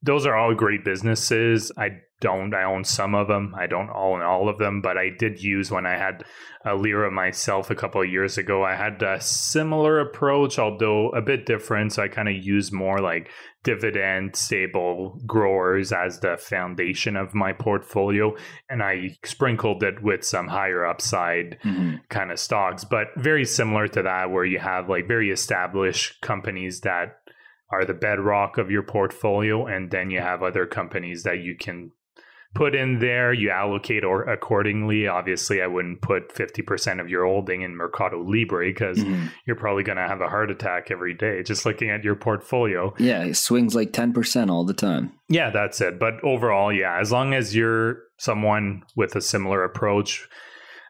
those 0.00 0.24
are 0.24 0.34
all 0.34 0.54
great 0.54 0.82
businesses. 0.82 1.70
I 1.76 1.90
don't. 2.20 2.54
I 2.54 2.64
own 2.64 2.84
some 2.84 3.14
of 3.14 3.28
them. 3.28 3.54
I 3.56 3.66
don't 3.66 3.90
own 3.90 4.22
all 4.22 4.48
of 4.48 4.58
them, 4.58 4.80
but 4.80 4.96
I 4.96 5.10
did 5.10 5.42
use 5.42 5.70
when 5.70 5.86
I 5.86 5.96
had 5.96 6.24
a 6.64 6.74
LIRA 6.74 7.10
myself 7.10 7.70
a 7.70 7.74
couple 7.74 8.00
of 8.00 8.08
years 8.08 8.38
ago. 8.38 8.64
I 8.64 8.74
had 8.74 9.02
a 9.02 9.20
similar 9.20 10.00
approach, 10.00 10.58
although 10.58 11.10
a 11.10 11.20
bit 11.20 11.46
different. 11.46 11.92
So 11.92 12.02
I 12.02 12.08
kind 12.08 12.28
of 12.28 12.34
use 12.34 12.72
more 12.72 12.98
like 13.00 13.30
dividend 13.64 14.34
stable 14.34 15.20
growers 15.26 15.92
as 15.92 16.20
the 16.20 16.36
foundation 16.38 17.16
of 17.16 17.34
my 17.34 17.52
portfolio. 17.52 18.34
And 18.70 18.82
I 18.82 19.16
sprinkled 19.24 19.82
it 19.82 20.02
with 20.02 20.24
some 20.24 20.48
higher 20.48 20.86
upside 20.86 21.58
mm-hmm. 21.62 21.96
kind 22.08 22.32
of 22.32 22.38
stocks, 22.38 22.84
but 22.84 23.08
very 23.16 23.44
similar 23.44 23.88
to 23.88 24.02
that, 24.02 24.30
where 24.30 24.44
you 24.44 24.58
have 24.58 24.88
like 24.88 25.06
very 25.06 25.30
established 25.30 26.20
companies 26.22 26.80
that 26.80 27.18
are 27.70 27.84
the 27.84 27.94
bedrock 27.94 28.58
of 28.58 28.70
your 28.70 28.82
portfolio 28.82 29.66
and 29.66 29.90
then 29.90 30.10
you 30.10 30.20
have 30.20 30.42
other 30.42 30.66
companies 30.66 31.24
that 31.24 31.40
you 31.40 31.56
can 31.56 31.90
put 32.56 32.74
in 32.74 33.00
there, 33.00 33.34
you 33.34 33.50
allocate 33.50 34.02
or 34.02 34.22
accordingly. 34.22 35.06
Obviously, 35.06 35.60
I 35.60 35.66
wouldn't 35.66 36.00
put 36.00 36.34
50% 36.34 37.00
of 37.00 37.10
your 37.10 37.26
holding 37.26 37.60
in 37.60 37.76
Mercado 37.76 38.22
Libre 38.22 38.66
because 38.66 38.98
mm-hmm. 38.98 39.26
you're 39.46 39.56
probably 39.56 39.82
going 39.82 39.98
to 39.98 40.08
have 40.08 40.22
a 40.22 40.28
heart 40.28 40.50
attack 40.50 40.90
every 40.90 41.12
day 41.12 41.42
just 41.42 41.66
looking 41.66 41.90
at 41.90 42.02
your 42.02 42.16
portfolio. 42.16 42.94
Yeah, 42.98 43.24
it 43.24 43.36
swings 43.36 43.74
like 43.74 43.92
10% 43.92 44.50
all 44.50 44.64
the 44.64 44.72
time. 44.72 45.12
Yeah, 45.28 45.50
that's 45.50 45.82
it. 45.82 45.98
But 45.98 46.24
overall, 46.24 46.72
yeah, 46.72 46.98
as 46.98 47.12
long 47.12 47.34
as 47.34 47.54
you're 47.54 47.98
someone 48.16 48.84
with 48.96 49.14
a 49.14 49.20
similar 49.20 49.62
approach, 49.62 50.26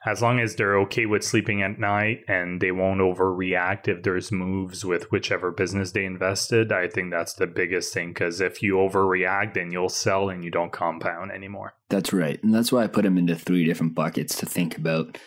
as 0.07 0.23
long 0.23 0.39
as 0.39 0.55
they're 0.55 0.79
okay 0.79 1.05
with 1.05 1.25
sleeping 1.25 1.63
at 1.63 1.81
night 1.81 2.21
and 2.29 2.61
they 2.61 2.71
won't 2.71 3.01
overreact 3.01 3.89
if 3.89 4.05
there's 4.05 4.31
moves 4.31 4.85
with 4.85 5.11
whichever 5.11 5.51
business 5.51 5.91
they 5.91 6.05
invested, 6.05 6.71
I 6.71 6.87
think 6.87 7.11
that's 7.11 7.35
the 7.35 7.49
biggest 7.49 7.93
thing. 7.93 8.11
Because 8.11 8.41
if 8.41 8.63
you 8.63 8.77
overreact, 8.77 9.55
then 9.55 9.73
you'll 9.73 9.89
sell 9.89 10.29
and 10.29 10.45
you 10.45 10.51
don't 10.53 10.71
compound 10.71 11.33
anymore. 11.33 11.75
That's 11.89 12.13
right. 12.13 12.41
And 12.45 12.55
that's 12.55 12.71
why 12.71 12.85
I 12.85 12.87
put 12.87 13.03
them 13.03 13.19
into 13.19 13.35
three 13.35 13.65
different 13.65 13.97
buckets 13.97 14.37
to 14.37 14.47
think 14.47 14.79
about. 14.79 15.19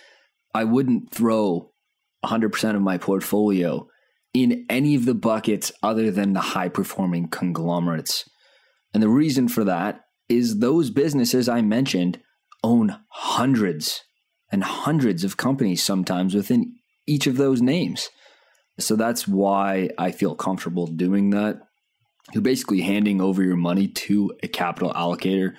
I 0.56 0.64
wouldn't 0.64 1.14
throw 1.14 1.72
100% 2.26 2.76
of 2.76 2.82
my 2.82 2.98
portfolio 2.98 3.86
in 4.34 4.66
any 4.70 4.96
of 4.96 5.04
the 5.04 5.14
buckets 5.14 5.74
other 5.84 6.10
than 6.10 6.32
the 6.32 6.40
high 6.40 6.70
performing 6.70 7.28
conglomerates. 7.28 8.30
And 8.94 9.04
the 9.04 9.10
reason 9.10 9.50
for 9.50 9.66
that 9.66 10.06
is 10.30 10.60
those 10.60 10.90
businesses 10.90 11.50
I 11.50 11.62
mentioned 11.62 12.22
own 12.64 12.96
hundreds 13.10 14.04
and 14.52 14.64
hundreds 14.64 15.24
of 15.24 15.38
companies 15.38 15.84
sometimes 15.84 16.34
within 16.34 16.76
each 17.08 17.28
of 17.28 17.38
those 17.38 17.62
names. 17.62 18.10
So 18.80 18.96
that's 18.96 19.28
why 19.28 19.90
I 19.98 20.12
feel 20.12 20.36
comfortable 20.36 20.88
doing 20.88 21.32
that. 21.32 21.60
You're 22.34 22.42
basically 22.42 22.82
handing 22.82 23.22
over 23.22 23.44
your 23.44 23.58
money 23.58 23.88
to 23.88 24.34
a 24.44 24.48
capital 24.48 24.94
allocator, 24.94 25.56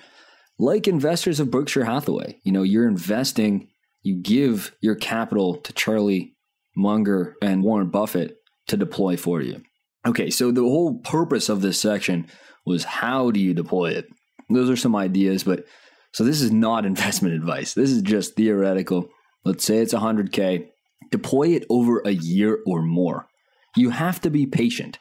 like 0.57 0.87
investors 0.87 1.39
of 1.39 1.51
Berkshire 1.51 1.83
Hathaway. 1.83 2.39
You 2.43 2.51
know, 2.51 2.63
you're 2.63 2.87
investing, 2.87 3.69
you 4.01 4.21
give 4.21 4.75
your 4.81 4.95
capital 4.95 5.55
to 5.57 5.73
Charlie 5.73 6.35
Munger 6.75 7.35
and 7.41 7.63
Warren 7.63 7.89
Buffett 7.89 8.37
to 8.67 8.77
deploy 8.77 9.17
for 9.17 9.41
you. 9.41 9.61
Okay, 10.07 10.29
so 10.29 10.51
the 10.51 10.61
whole 10.61 10.99
purpose 10.99 11.49
of 11.49 11.61
this 11.61 11.79
section 11.79 12.27
was 12.65 12.83
how 12.83 13.31
do 13.31 13.39
you 13.39 13.53
deploy 13.53 13.91
it? 13.91 14.07
Those 14.49 14.69
are 14.69 14.77
some 14.77 14.95
ideas, 14.95 15.43
but 15.43 15.65
so 16.13 16.23
this 16.23 16.41
is 16.41 16.51
not 16.51 16.85
investment 16.93 17.35
advice. 17.35 17.73
This 17.73 17.91
is 17.91 18.01
just 18.01 18.35
theoretical. 18.35 19.09
Let's 19.43 19.63
say 19.63 19.77
it's 19.77 19.93
100K. 19.93 20.67
Deploy 21.11 21.49
it 21.49 21.65
over 21.69 21.99
a 22.05 22.11
year 22.11 22.59
or 22.65 22.81
more. 22.81 23.27
You 23.75 23.89
have 23.89 24.21
to 24.21 24.29
be 24.29 24.45
patient. 24.45 24.99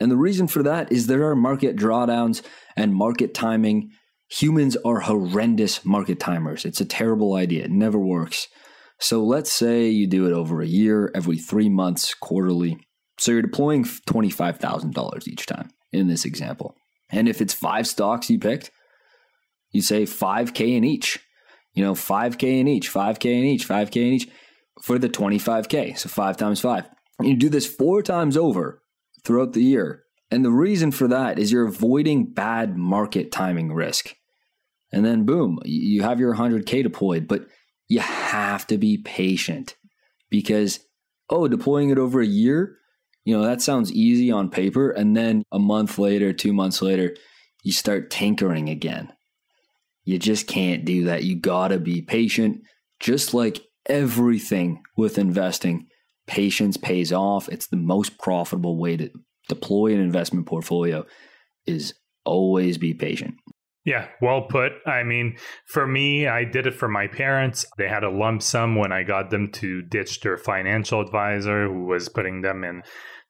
And 0.00 0.10
the 0.10 0.16
reason 0.16 0.48
for 0.48 0.62
that 0.62 0.90
is 0.90 1.06
there 1.06 1.28
are 1.28 1.36
market 1.36 1.76
drawdowns 1.76 2.42
and 2.76 2.94
market 2.94 3.34
timing. 3.34 3.90
Humans 4.30 4.76
are 4.84 5.00
horrendous 5.00 5.84
market 5.84 6.18
timers. 6.18 6.64
It's 6.64 6.80
a 6.80 6.86
terrible 6.86 7.34
idea. 7.34 7.64
It 7.64 7.70
never 7.70 7.98
works. 7.98 8.48
So 8.98 9.24
let's 9.24 9.50
say 9.50 9.88
you 9.88 10.06
do 10.06 10.26
it 10.26 10.32
over 10.32 10.60
a 10.60 10.66
year, 10.66 11.10
every 11.14 11.38
three 11.38 11.68
months, 11.68 12.14
quarterly. 12.14 12.78
So 13.18 13.32
you're 13.32 13.42
deploying 13.42 13.84
$25,000 13.84 15.28
each 15.28 15.46
time 15.46 15.70
in 15.92 16.08
this 16.08 16.24
example. 16.24 16.74
And 17.10 17.28
if 17.28 17.40
it's 17.40 17.54
five 17.54 17.86
stocks 17.86 18.30
you 18.30 18.38
picked, 18.38 18.70
you 19.70 19.82
say 19.82 20.02
5K 20.02 20.76
in 20.76 20.84
each. 20.84 21.18
You 21.72 21.84
know, 21.84 21.94
5K 21.94 22.60
in 22.60 22.68
each, 22.68 22.92
5K 22.92 23.24
in 23.26 23.44
each, 23.44 23.68
5K 23.68 23.96
in 23.96 24.12
each 24.14 24.28
for 24.82 24.98
the 24.98 25.08
25K. 25.08 25.96
So 25.98 26.08
five 26.08 26.36
times 26.36 26.60
five. 26.60 26.88
You 27.22 27.36
do 27.36 27.48
this 27.48 27.66
four 27.66 28.02
times 28.02 28.36
over 28.36 28.82
throughout 29.24 29.52
the 29.52 29.62
year. 29.62 30.04
And 30.30 30.44
the 30.44 30.50
reason 30.50 30.90
for 30.90 31.08
that 31.08 31.38
is 31.38 31.52
you're 31.52 31.66
avoiding 31.66 32.32
bad 32.32 32.76
market 32.76 33.30
timing 33.32 33.72
risk. 33.72 34.14
And 34.92 35.04
then 35.04 35.24
boom, 35.24 35.58
you 35.64 36.02
have 36.02 36.18
your 36.18 36.34
100K 36.34 36.82
deployed, 36.82 37.28
but 37.28 37.46
you 37.88 38.00
have 38.00 38.66
to 38.68 38.78
be 38.78 38.98
patient 38.98 39.76
because, 40.30 40.80
oh, 41.28 41.48
deploying 41.48 41.90
it 41.90 41.98
over 41.98 42.20
a 42.20 42.26
year, 42.26 42.76
you 43.24 43.36
know, 43.36 43.42
that 43.44 43.60
sounds 43.62 43.92
easy 43.92 44.30
on 44.30 44.50
paper. 44.50 44.90
And 44.90 45.16
then 45.16 45.44
a 45.52 45.58
month 45.58 45.98
later, 45.98 46.32
two 46.32 46.52
months 46.52 46.80
later, 46.80 47.14
you 47.62 47.72
start 47.72 48.10
tinkering 48.10 48.68
again. 48.68 49.12
You 50.04 50.18
just 50.18 50.46
can't 50.46 50.84
do 50.84 51.04
that. 51.04 51.24
You 51.24 51.38
gotta 51.38 51.78
be 51.78 52.02
patient, 52.02 52.62
just 53.00 53.34
like 53.34 53.60
everything 53.86 54.82
with 54.96 55.18
investing. 55.18 55.86
Patience 56.26 56.76
pays 56.76 57.12
off. 57.12 57.48
It's 57.48 57.66
the 57.66 57.76
most 57.76 58.18
profitable 58.18 58.78
way 58.78 58.96
to 58.96 59.10
deploy 59.48 59.92
an 59.92 60.00
investment 60.00 60.46
portfolio 60.46 61.04
is 61.66 61.94
always 62.24 62.78
be 62.78 62.94
patient. 62.94 63.34
Yeah, 63.84 64.08
well 64.20 64.42
put. 64.42 64.72
I 64.86 65.02
mean, 65.04 65.36
for 65.66 65.86
me, 65.86 66.26
I 66.26 66.44
did 66.44 66.66
it 66.66 66.74
for 66.74 66.88
my 66.88 67.06
parents. 67.06 67.64
They 67.78 67.88
had 67.88 68.04
a 68.04 68.10
lump 68.10 68.42
sum 68.42 68.76
when 68.76 68.92
I 68.92 69.02
got 69.02 69.30
them 69.30 69.50
to 69.52 69.82
ditch 69.82 70.20
their 70.20 70.36
financial 70.36 71.00
advisor 71.00 71.66
who 71.66 71.86
was 71.86 72.08
putting 72.08 72.42
them 72.42 72.62
in 72.62 72.82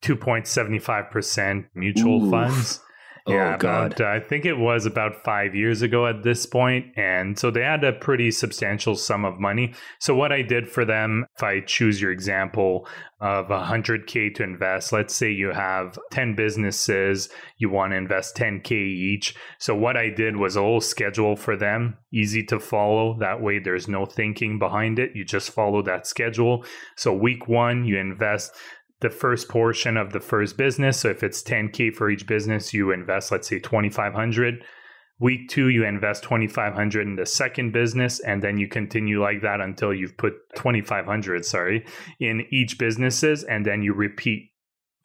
2.75% 0.03 1.67
mutual 1.75 2.25
Ooh. 2.25 2.31
funds. 2.31 2.81
Oh, 3.27 3.33
yeah, 3.33 3.57
God. 3.57 3.93
About, 3.93 4.01
uh, 4.01 4.11
I 4.11 4.21
think 4.21 4.45
it 4.45 4.55
was 4.55 4.87
about 4.87 5.25
five 5.25 5.55
years 5.55 5.83
ago 5.83 6.07
at 6.07 6.23
this 6.23 6.47
point, 6.47 6.87
and 6.97 7.39
so 7.39 7.51
they 7.51 7.63
had 7.63 7.85
a 7.85 7.93
pretty 7.93 8.31
substantial 8.31 8.97
sum 8.97 9.25
of 9.25 9.39
money. 9.39 9.75
So 9.99 10.15
what 10.15 10.33
I 10.33 10.43
did 10.43 10.69
for 10.69 10.85
them, 10.85 11.27
if 11.37 11.43
I 11.43 11.61
choose 11.61 12.01
your 12.01 12.13
example 12.13 12.89
of 13.21 13.49
100k 13.49 14.35
to 14.35 14.43
invest, 14.43 14.93
let's 14.93 15.15
say 15.15 15.31
you 15.31 15.53
have 15.53 15.99
10 16.11 16.35
businesses, 16.35 17.29
you 17.59 17.69
want 17.69 17.93
to 17.93 17.97
invest 17.97 18.37
10k 18.37 18.73
each. 18.73 19.35
So 19.59 19.75
what 19.75 19.97
I 19.97 20.09
did 20.09 20.37
was 20.37 20.57
a 20.57 20.61
whole 20.61 20.81
schedule 20.81 21.37
for 21.37 21.57
them, 21.57 21.99
easy 22.13 22.43
to 22.45 22.59
follow. 22.59 23.19
That 23.19 23.43
way, 23.43 23.59
there's 23.59 23.89
no 23.89 24.07
thinking 24.07 24.59
behind 24.59 24.99
it. 24.99 25.11
You 25.15 25.25
just 25.25 25.51
follow 25.51 25.83
that 25.83 26.07
schedule. 26.07 26.65
So 26.97 27.13
week 27.13 27.47
one, 27.47 27.85
you 27.85 27.99
invest 27.99 28.55
the 29.01 29.11
first 29.11 29.49
portion 29.49 29.97
of 29.97 30.13
the 30.13 30.21
first 30.21 30.57
business. 30.57 31.01
So 31.01 31.09
if 31.09 31.23
it's 31.23 31.43
10K 31.43 31.95
for 31.95 32.11
each 32.11 32.27
business, 32.27 32.75
you 32.75 32.93
invest, 32.93 33.33
let's 33.33 33.49
say 33.49 33.59
2,500. 33.59 34.65
Week 35.19 35.49
two, 35.49 35.69
you 35.69 35.85
invest 35.85 36.23
2,500 36.23 37.07
in 37.07 37.17
the 37.17 37.27
second 37.27 37.73
business, 37.73 38.21
and 38.21 38.43
then 38.43 38.57
you 38.57 38.67
continue 38.67 39.23
like 39.23 39.43
that 39.43 39.61
until 39.61 39.93
you've 39.93 40.17
put 40.17 40.33
2,500, 40.57 41.45
sorry, 41.45 41.85
in 42.19 42.47
each 42.51 42.79
businesses. 42.79 43.45
And 43.45 43.67
then 43.67 43.83
you 43.83 43.93
repeat 43.93 44.50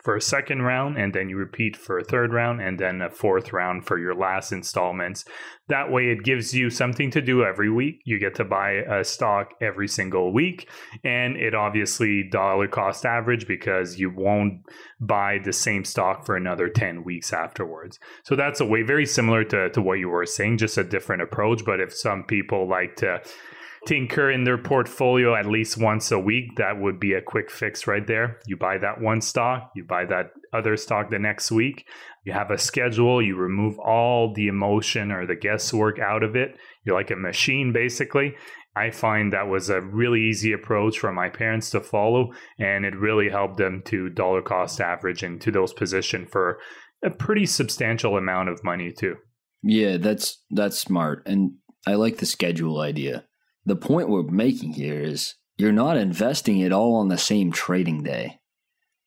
for 0.06 0.16
a 0.16 0.22
second 0.22 0.62
round, 0.62 0.98
and 1.00 1.14
then 1.14 1.30
you 1.30 1.36
repeat 1.36 1.76
for 1.76 1.98
a 1.98 2.04
third 2.04 2.32
round, 2.32 2.62
and 2.62 2.80
then 2.80 3.02
a 3.02 3.10
fourth 3.10 3.52
round 3.52 3.88
for 3.88 3.98
your 3.98 4.14
last 4.14 4.52
installments. 4.52 5.26
That 5.68 5.92
way, 5.92 6.10
it 6.10 6.24
gives 6.24 6.54
you 6.54 6.70
something 6.70 7.10
to 7.10 7.22
do 7.22 7.44
every 7.44 7.72
week. 7.72 8.02
You 8.06 8.20
get 8.20 8.36
to 8.36 8.46
buy 8.46 8.74
a 8.88 9.04
stock 9.04 9.56
every 9.60 9.88
single 9.88 10.32
week, 10.32 10.70
and 11.04 11.36
it 11.36 11.56
obviously 11.56 12.24
dollar 12.32 12.68
cost 12.68 13.04
average 13.04 13.48
because 13.48 13.98
you 13.98 14.12
won't 14.16 14.62
buy 15.02 15.40
the 15.44 15.54
same 15.54 15.84
stock 15.84 16.24
for 16.24 16.36
another 16.36 16.70
10 16.70 17.04
weeks 17.04 17.34
afterwards. 17.34 18.00
So 18.26 18.36
that's 18.36 18.62
a 18.62 18.66
way 18.66 18.84
very 18.84 19.08
similar 19.08 19.44
to, 19.46 19.72
to 19.72 19.82
what 19.82 19.98
you 19.98 20.10
were 20.10 20.28
saying, 20.28 20.60
just 20.60 20.78
a 20.78 20.84
different 20.84 21.24
approach. 21.24 21.66
But 21.66 21.80
if 21.80 21.92
some 21.92 22.26
people 22.26 22.70
like 22.70 22.96
to 22.98 23.22
tinker 23.86 24.32
in 24.32 24.44
their 24.44 24.58
portfolio 24.58 25.36
at 25.36 25.46
least 25.46 25.78
once 25.78 26.12
a 26.12 26.20
week, 26.20 26.56
that 26.58 26.80
would 26.80 27.00
be 27.00 27.14
a 27.14 27.22
quick 27.22 27.52
fix 27.52 27.88
right 27.88 28.06
there. 28.06 28.40
You 28.48 28.58
buy 28.58 28.78
that 28.80 29.02
one 29.02 29.22
stock, 29.22 29.72
you 29.76 29.84
buy 29.84 30.06
that 30.06 30.28
other 30.54 30.76
stock 30.78 31.10
the 31.10 31.20
next 31.20 31.52
week. 31.52 31.86
You 32.24 32.34
have 32.34 32.52
a 32.52 32.58
schedule, 32.58 33.22
you 33.22 33.36
remove 33.36 33.78
all 33.80 34.34
the 34.34 34.48
emotion 34.48 35.12
or 35.12 35.28
the 35.28 35.36
guesswork 35.36 36.00
out 36.00 36.24
of 36.24 36.36
it. 36.36 36.58
You're 36.84 36.96
like 36.96 37.12
a 37.12 37.16
machine, 37.16 37.72
basically. 37.72 38.36
I 38.76 38.92
find 38.92 39.32
that 39.32 39.48
was 39.48 39.70
a 39.70 39.80
really 39.80 40.22
easy 40.22 40.52
approach 40.52 41.00
for 41.00 41.14
my 41.14 41.30
parents 41.30 41.70
to 41.70 41.80
follow, 41.80 42.32
and 42.60 42.84
it 42.84 42.96
really 42.96 43.30
helped 43.30 43.58
them 43.58 43.82
to 43.86 44.10
dollar 44.10 44.42
cost 44.42 44.82
average 44.82 45.24
into 45.24 45.52
those 45.52 45.72
positions 45.72 46.28
for 46.30 46.60
a 47.04 47.10
pretty 47.10 47.46
substantial 47.46 48.18
amount 48.18 48.50
of 48.50 48.64
money 48.64 48.92
too. 48.92 49.16
Yeah, 49.64 49.98
that's 49.98 50.44
that's 50.50 50.78
smart, 50.78 51.24
and 51.26 51.54
I 51.88 51.94
like 51.94 52.18
the 52.18 52.26
schedule 52.26 52.82
idea 52.82 53.26
the 53.66 53.76
point 53.76 54.10
we're 54.10 54.24
making 54.24 54.74
here 54.74 55.02
is 55.02 55.36
you're 55.58 55.72
not 55.72 55.98
investing 55.98 56.60
it 56.60 56.72
all 56.72 56.96
on 56.96 57.08
the 57.08 57.18
same 57.18 57.52
trading 57.52 58.04
day 58.04 58.40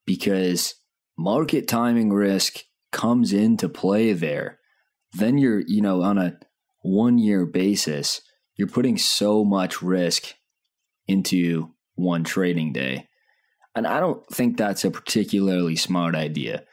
because 0.07 0.75
market 1.16 1.68
timing 1.68 2.12
risk 2.12 2.61
comes 2.90 3.33
into 3.33 3.68
play 3.68 4.12
there. 4.12 4.59
Then 5.12 5.38
you're, 5.38 5.62
you 5.66 5.81
know, 5.81 6.03
on 6.03 6.18
a 6.18 6.38
one 6.83 7.18
year 7.18 7.47
basis, 7.47 8.21
you're 8.57 8.68
putting 8.68 8.99
so 8.99 9.44
much 9.44 9.83
risk 9.83 10.35
into 11.07 11.75
one 11.94 12.25
trading 12.25 12.73
day. 12.73 13.07
And 13.75 13.87
I 13.87 14.01
don't 14.01 14.27
think 14.29 14.57
that's 14.57 14.85
a 14.85 14.90
particularly 14.90 15.77
smart 15.77 16.14
idea. 16.14 16.64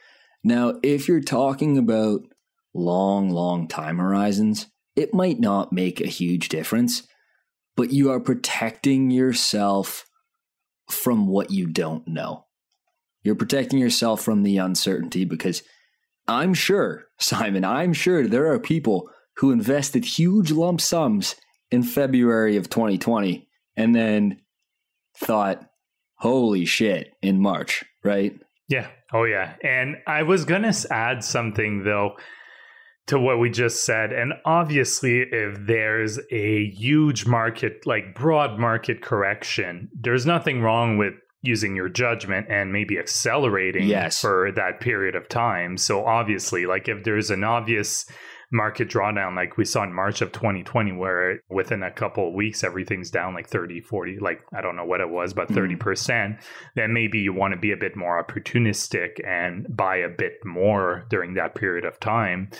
Now, 0.42 0.74
if 0.82 1.06
you're 1.08 1.20
talking 1.20 1.78
about 1.78 2.22
long, 2.74 3.30
long 3.30 3.68
time 3.68 3.98
horizons, 3.98 4.66
it 4.96 5.14
might 5.14 5.38
not 5.38 5.72
make 5.72 6.00
a 6.00 6.08
huge 6.08 6.48
difference 6.48 7.06
but 7.76 7.92
you 7.92 8.10
are 8.10 8.20
protecting 8.20 9.10
yourself 9.10 10.06
from 10.90 11.26
what 11.26 11.50
you 11.50 11.66
don't 11.66 12.06
know. 12.08 12.46
You're 13.22 13.34
protecting 13.34 13.78
yourself 13.78 14.22
from 14.22 14.42
the 14.42 14.58
uncertainty 14.58 15.24
because 15.24 15.62
I'm 16.26 16.54
sure, 16.54 17.06
Simon, 17.18 17.64
I'm 17.64 17.92
sure 17.92 18.26
there 18.26 18.52
are 18.52 18.58
people 18.58 19.10
who 19.36 19.50
invested 19.50 20.04
huge 20.04 20.50
lump 20.50 20.80
sums 20.80 21.36
in 21.70 21.82
February 21.82 22.56
of 22.56 22.70
2020 22.70 23.46
and 23.76 23.94
then 23.94 24.40
thought, 25.18 25.68
holy 26.16 26.64
shit, 26.64 27.12
in 27.20 27.40
March, 27.40 27.84
right? 28.02 28.38
Yeah. 28.68 28.88
Oh, 29.12 29.24
yeah. 29.24 29.54
And 29.62 29.96
I 30.06 30.22
was 30.22 30.44
going 30.44 30.62
to 30.62 30.86
add 30.90 31.22
something 31.22 31.84
though 31.84 32.16
to 33.06 33.18
what 33.18 33.38
we 33.38 33.50
just 33.50 33.84
said. 33.84 34.12
And 34.12 34.32
obviously, 34.44 35.20
if 35.20 35.58
there's 35.66 36.18
a 36.30 36.70
huge 36.70 37.26
market, 37.26 37.86
like 37.86 38.14
broad 38.14 38.58
market 38.58 39.02
correction, 39.02 39.88
there's 39.94 40.26
nothing 40.26 40.60
wrong 40.60 40.98
with 40.98 41.14
using 41.42 41.76
your 41.76 41.88
judgment 41.88 42.46
and 42.50 42.72
maybe 42.72 42.98
accelerating 42.98 43.86
yes. 43.86 44.20
for 44.20 44.50
that 44.56 44.80
period 44.80 45.14
of 45.14 45.28
time. 45.28 45.76
So 45.76 46.04
obviously, 46.04 46.66
like 46.66 46.88
if 46.88 47.04
there's 47.04 47.30
an 47.30 47.44
obvious 47.44 48.10
market 48.52 48.88
drawdown 48.88 49.34
like 49.34 49.56
we 49.56 49.64
saw 49.64 49.82
in 49.82 49.92
March 49.92 50.20
of 50.22 50.30
2020 50.32 50.92
where 50.92 51.40
within 51.50 51.82
a 51.82 51.90
couple 51.90 52.28
of 52.28 52.34
weeks 52.34 52.62
everything's 52.62 53.10
down 53.10 53.34
like 53.34 53.48
30 53.48 53.80
40 53.80 54.18
like 54.20 54.40
I 54.54 54.60
don't 54.60 54.76
know 54.76 54.84
what 54.84 55.00
it 55.00 55.08
was 55.08 55.34
but 55.34 55.48
30% 55.48 55.78
mm. 55.78 56.40
then 56.76 56.92
maybe 56.92 57.18
you 57.18 57.32
want 57.32 57.54
to 57.54 57.60
be 57.60 57.72
a 57.72 57.76
bit 57.76 57.96
more 57.96 58.22
opportunistic 58.22 59.24
and 59.26 59.66
buy 59.68 59.96
a 59.96 60.08
bit 60.08 60.34
more 60.44 61.06
during 61.10 61.34
that 61.34 61.54
period 61.54 61.84
of 61.84 61.98
time. 61.98 62.50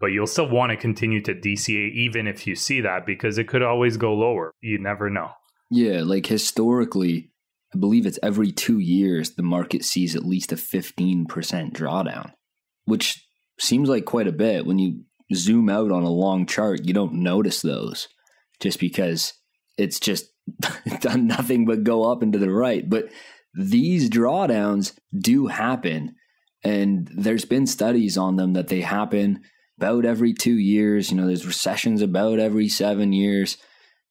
But 0.00 0.08
you'll 0.08 0.26
still 0.26 0.50
want 0.50 0.70
to 0.70 0.76
continue 0.76 1.22
to 1.22 1.34
DCA 1.34 1.92
even 1.92 2.26
if 2.26 2.46
you 2.46 2.54
see 2.54 2.80
that 2.82 3.06
because 3.06 3.38
it 3.38 3.48
could 3.48 3.62
always 3.62 3.96
go 3.96 4.14
lower. 4.14 4.52
You 4.60 4.78
never 4.78 5.08
know. 5.08 5.30
Yeah 5.70 6.02
like 6.02 6.26
historically 6.26 7.30
I 7.74 7.78
believe 7.78 8.06
it's 8.06 8.18
every 8.22 8.52
2 8.52 8.78
years 8.78 9.30
the 9.30 9.42
market 9.42 9.84
sees 9.84 10.16
at 10.16 10.24
least 10.24 10.52
a 10.52 10.56
15% 10.56 11.26
drawdown 11.26 12.32
which 12.86 13.26
seems 13.58 13.88
like 13.88 14.04
quite 14.04 14.28
a 14.28 14.32
bit 14.32 14.64
when 14.64 14.78
you 14.78 15.02
zoom 15.34 15.68
out 15.68 15.90
on 15.90 16.02
a 16.02 16.10
long 16.10 16.46
chart, 16.46 16.84
you 16.84 16.92
don't 16.92 17.14
notice 17.14 17.62
those 17.62 18.08
just 18.60 18.80
because 18.80 19.34
it's 19.76 20.00
just 20.00 20.26
done 21.00 21.26
nothing 21.26 21.66
but 21.66 21.84
go 21.84 22.10
up 22.10 22.22
and 22.22 22.32
to 22.32 22.38
the 22.38 22.50
right. 22.50 22.88
But 22.88 23.10
these 23.54 24.10
drawdowns 24.10 24.96
do 25.16 25.46
happen. 25.46 26.14
And 26.62 27.08
there's 27.14 27.44
been 27.44 27.66
studies 27.66 28.16
on 28.16 28.36
them 28.36 28.54
that 28.54 28.68
they 28.68 28.80
happen 28.80 29.42
about 29.78 30.04
every 30.04 30.32
two 30.32 30.56
years. 30.56 31.10
You 31.10 31.16
know, 31.16 31.26
there's 31.26 31.46
recessions 31.46 32.02
about 32.02 32.38
every 32.38 32.68
seven 32.68 33.12
years. 33.12 33.56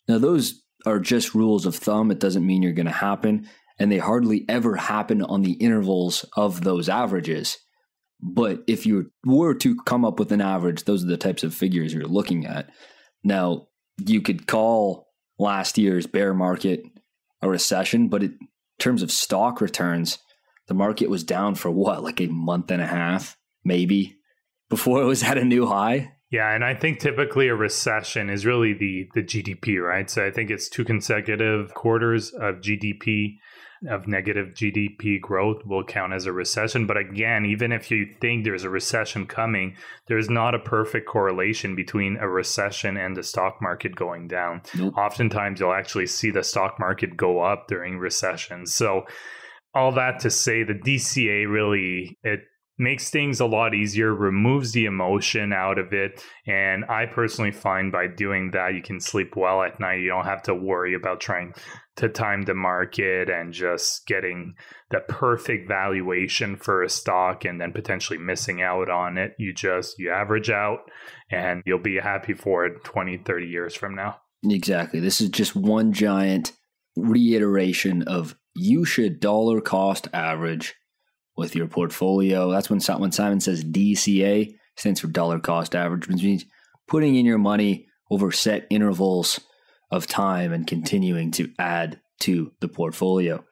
Now, 0.07 0.17
those 0.17 0.61
are 0.85 0.99
just 0.99 1.35
rules 1.35 1.65
of 1.65 1.75
thumb. 1.75 2.11
It 2.11 2.19
doesn't 2.19 2.45
mean 2.45 2.61
you're 2.61 2.71
going 2.73 2.85
to 2.85 2.91
happen. 2.91 3.49
And 3.77 3.91
they 3.91 3.97
hardly 3.97 4.45
ever 4.47 4.75
happen 4.75 5.21
on 5.21 5.41
the 5.41 5.53
intervals 5.53 6.23
of 6.37 6.63
those 6.63 6.87
averages. 6.87 7.57
But 8.27 8.63
if 8.65 8.87
you 8.87 9.11
were 9.23 9.53
to 9.55 9.75
come 9.85 10.03
up 10.03 10.17
with 10.17 10.31
an 10.31 10.41
average, 10.41 10.85
those 10.85 11.03
are 11.03 11.07
the 11.07 11.15
types 11.15 11.43
of 11.43 11.53
figures 11.53 11.93
you're 11.93 12.05
looking 12.05 12.45
at. 12.45 12.69
Now, 13.23 13.67
you 14.03 14.19
could 14.21 14.47
call 14.47 15.07
last 15.37 15.77
year's 15.77 16.07
bear 16.07 16.33
market 16.33 16.83
a 17.43 17.49
recession, 17.49 18.07
but 18.09 18.23
it, 18.23 18.31
in 18.31 18.47
terms 18.79 19.03
of 19.03 19.11
stock 19.11 19.61
returns, 19.61 20.17
the 20.67 20.73
market 20.73 21.09
was 21.09 21.23
down 21.23 21.53
for 21.53 21.69
what, 21.69 22.03
like 22.03 22.19
a 22.19 22.25
month 22.27 22.71
and 22.71 22.81
a 22.81 22.87
half, 22.87 23.37
maybe, 23.63 24.15
before 24.69 25.01
it 25.01 25.05
was 25.05 25.21
at 25.21 25.37
a 25.37 25.45
new 25.45 25.67
high. 25.67 26.13
Yeah, 26.31 26.51
and 26.53 26.65
I 26.65 26.73
think 26.73 26.99
typically 26.99 27.47
a 27.47 27.55
recession 27.55 28.31
is 28.31 28.45
really 28.45 28.73
the 28.73 29.07
the 29.13 29.21
GDP, 29.21 29.79
right? 29.79 30.09
So 30.09 30.25
I 30.25 30.31
think 30.31 30.49
it's 30.49 30.67
two 30.67 30.83
consecutive 30.83 31.75
quarters 31.75 32.33
of 32.33 32.55
GDP 32.55 33.35
of 33.89 34.07
negative 34.07 34.49
GDP 34.53 35.19
growth 35.19 35.65
will 35.65 35.83
count 35.83 36.13
as 36.13 36.25
a 36.25 36.31
recession. 36.31 36.87
But 36.87 36.97
again, 36.97 37.45
even 37.45 37.71
if 37.71 37.91
you 37.91 38.07
think 38.19 38.43
there's 38.43 38.63
a 38.63 38.69
recession 38.69 39.25
coming, 39.25 39.75
there's 40.07 40.29
not 40.29 40.55
a 40.55 40.59
perfect 40.59 41.07
correlation 41.07 41.75
between 41.75 42.17
a 42.17 42.27
recession 42.27 42.97
and 42.97 43.15
the 43.15 43.23
stock 43.23 43.57
market 43.61 43.95
going 43.95 44.27
down. 44.27 44.61
Nope. 44.75 44.97
Oftentimes, 44.97 45.59
you'll 45.59 45.73
actually 45.73 46.07
see 46.07 46.31
the 46.31 46.43
stock 46.43 46.79
market 46.79 47.17
go 47.17 47.41
up 47.41 47.67
during 47.67 47.97
recessions. 47.97 48.73
So 48.73 49.05
all 49.73 49.91
that 49.93 50.19
to 50.19 50.29
say 50.29 50.63
the 50.63 50.73
DCA 50.73 51.51
really 51.51 52.17
it 52.23 52.41
makes 52.77 53.09
things 53.09 53.39
a 53.39 53.45
lot 53.45 53.73
easier, 53.73 54.13
removes 54.13 54.73
the 54.73 54.85
emotion 54.85 55.53
out 55.53 55.79
of 55.79 55.93
it. 55.93 56.23
And 56.45 56.83
I 56.85 57.05
personally 57.05 57.51
find 57.51 57.91
by 57.91 58.07
doing 58.07 58.51
that, 58.51 58.73
you 58.73 58.81
can 58.81 58.99
sleep 58.99 59.35
well 59.35 59.63
at 59.63 59.79
night. 59.79 60.01
You 60.01 60.09
don't 60.09 60.25
have 60.25 60.43
to 60.43 60.55
worry 60.55 60.93
about 60.93 61.21
trying 61.21 61.53
to 61.97 62.09
time 62.09 62.41
the 62.41 62.53
market 62.53 63.29
and 63.29 63.53
just 63.53 64.05
getting 64.05 64.55
the 64.91 64.99
perfect 65.07 65.67
valuation 65.67 66.57
for 66.57 66.83
a 66.83 66.89
stock 66.89 67.45
and 67.45 67.59
then 67.59 67.71
potentially 67.71 68.19
missing 68.19 68.61
out 68.61 68.89
on 68.89 69.17
it. 69.17 69.33
You 69.39 69.53
just, 69.53 69.97
you 69.97 70.11
average 70.11 70.49
out 70.49 70.79
and 71.31 71.63
you'll 71.65 71.79
be 71.79 71.97
happy 71.97 72.33
for 72.33 72.65
it 72.65 72.83
20, 72.83 73.19
30 73.19 73.47
years 73.47 73.75
from 73.75 73.95
now. 73.95 74.17
Exactly. 74.43 74.99
This 74.99 75.21
is 75.21 75.29
just 75.29 75.55
one 75.55 75.93
giant 75.93 76.51
reiteration 76.97 78.03
of 78.03 78.35
you 78.53 78.85
should 78.85 79.19
dollar 79.19 79.61
cost 79.61 80.07
average 80.13 80.75
with 81.37 81.55
your 81.55 81.67
portfolio. 81.67 82.51
That's 82.51 82.69
when, 82.69 82.79
when 82.99 83.11
Simon 83.11 83.39
says 83.39 83.63
DCA, 83.63 84.55
stands 84.75 84.99
for 84.99 85.07
dollar 85.07 85.39
cost 85.39 85.75
average, 85.75 86.07
which 86.07 86.23
means 86.23 86.45
putting 86.87 87.15
in 87.15 87.25
your 87.25 87.37
money 87.37 87.87
over 88.11 88.31
set 88.31 88.67
intervals 88.69 89.39
of 89.95 90.07
time 90.07 90.53
and 90.53 90.67
continuing 90.67 91.31
to 91.31 91.51
add 91.57 91.99
to 92.21 92.51
the 92.61 92.67
portfolio. 92.67 93.43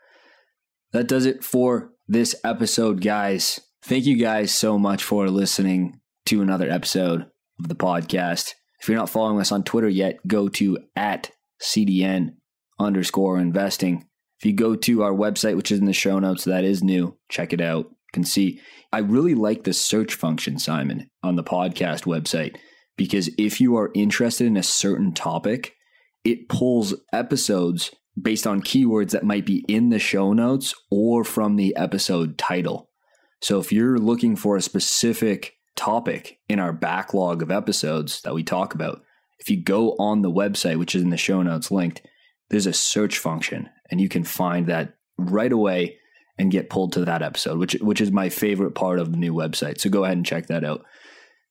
That 0.92 1.08
does 1.08 1.26
it 1.26 1.44
for 1.44 1.92
this 2.08 2.36
episode, 2.44 3.02
guys. 3.02 3.60
Thank 3.84 4.06
you 4.06 4.18
guys 4.18 4.54
so 4.54 4.78
much 4.78 5.04
for 5.04 5.30
listening 5.30 6.00
to 6.28 6.42
another 6.42 6.70
episode 6.70 7.26
of 7.60 7.68
the 7.68 7.76
podcast. 7.76 8.52
If 8.80 8.88
you're 8.88 8.98
not 8.98 9.10
following 9.10 9.40
us 9.40 9.52
on 9.52 9.64
Twitter 9.64 9.90
yet, 9.90 10.20
go 10.28 10.50
to 10.50 10.78
at 10.96 11.32
CDN 11.62 12.36
underscore 12.80 13.40
investing. 13.40 14.08
If 14.40 14.46
you 14.46 14.54
go 14.54 14.76
to 14.76 15.04
our 15.04 15.14
website, 15.14 15.56
which 15.56 15.72
is 15.72 15.80
in 15.80 15.86
the 15.86 15.94
show 15.94 16.20
notes, 16.20 16.44
that 16.44 16.64
is 16.64 16.84
new, 16.84 17.18
check 17.30 17.54
it 17.54 17.62
out. 17.62 17.86
You 17.86 18.12
can 18.14 18.24
see 18.24 18.60
I 18.92 19.00
really 19.00 19.34
like 19.34 19.64
the 19.64 19.74
search 19.74 20.14
function, 20.14 20.60
Simon, 20.60 21.10
on 21.24 21.36
the 21.36 21.44
podcast 21.44 22.04
website, 22.04 22.58
because 22.96 23.28
if 23.40 23.60
you 23.60 23.76
are 23.78 23.90
interested 23.96 24.46
in 24.46 24.56
a 24.56 24.64
certain 24.64 25.14
topic, 25.14 25.74
it 26.24 26.50
pulls 26.50 26.94
episodes 27.12 27.92
based 28.20 28.46
on 28.46 28.62
keywords 28.62 29.12
that 29.12 29.26
might 29.26 29.46
be 29.46 29.66
in 29.68 29.90
the 29.90 30.00
show 30.00 30.34
notes 30.34 30.74
or 30.92 31.24
from 31.24 31.56
the 31.56 31.76
episode 31.76 32.38
title. 32.38 32.90
So 33.42 33.60
if 33.60 33.72
you're 33.72 33.98
looking 33.98 34.36
for 34.36 34.56
a 34.56 34.62
specific 34.62 35.56
topic 35.76 36.40
in 36.48 36.60
our 36.60 36.72
backlog 36.72 37.42
of 37.42 37.52
episodes 37.52 38.22
that 38.22 38.34
we 38.34 38.44
talk 38.44 38.74
about, 38.74 39.02
if 39.40 39.50
you 39.50 39.62
go 39.62 39.96
on 40.00 40.22
the 40.22 40.32
website, 40.32 40.78
which 40.78 40.96
is 40.96 41.02
in 41.02 41.10
the 41.10 41.18
show 41.18 41.42
notes 41.42 41.72
linked, 41.72 42.02
there's 42.50 42.68
a 42.68 42.74
search 42.74 43.18
function 43.18 43.70
and 43.90 44.00
you 44.00 44.08
can 44.08 44.24
find 44.24 44.68
that 44.68 44.96
right 45.18 45.52
away 45.52 45.98
and 46.38 46.52
get 46.52 46.70
pulled 46.70 46.94
to 46.94 47.06
that 47.06 47.22
episode, 47.22 47.60
which 47.60 47.74
which 47.82 48.02
is 48.02 48.12
my 48.12 48.30
favorite 48.30 48.74
part 48.74 49.00
of 49.00 49.12
the 49.12 49.18
new 49.18 49.34
website. 49.34 49.80
So 49.80 49.90
go 49.90 50.04
ahead 50.04 50.18
and 50.18 50.26
check 50.26 50.48
that 50.48 50.64
out. 50.64 50.84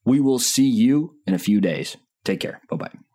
We 0.04 0.20
will 0.20 0.38
see 0.38 0.68
you 0.68 1.16
in 1.26 1.35
a 1.35 1.38
few 1.38 1.61
days. 1.61 1.96
Take 2.24 2.40
care. 2.40 2.61
Bye 2.68 2.76
bye. 2.76 3.12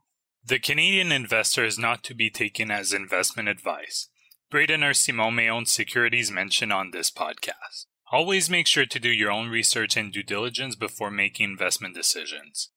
The 0.47 0.59
Canadian 0.59 1.11
investor 1.11 1.65
is 1.65 1.77
not 1.77 2.05
to 2.05 2.13
be 2.13 2.29
taken 2.29 2.71
as 2.71 2.93
investment 2.93 3.49
advice. 3.49 4.07
Braden 4.49 4.81
or 4.81 4.93
Simon 4.93 5.35
may 5.35 5.49
own 5.49 5.65
securities 5.65 6.31
mentioned 6.31 6.71
on 6.71 6.91
this 6.91 7.11
podcast. 7.11 7.87
Always 8.13 8.49
make 8.49 8.65
sure 8.65 8.85
to 8.85 8.97
do 8.97 9.09
your 9.09 9.29
own 9.29 9.49
research 9.49 9.97
and 9.97 10.09
due 10.09 10.23
diligence 10.23 10.75
before 10.75 11.11
making 11.11 11.49
investment 11.49 11.95
decisions. 11.95 12.69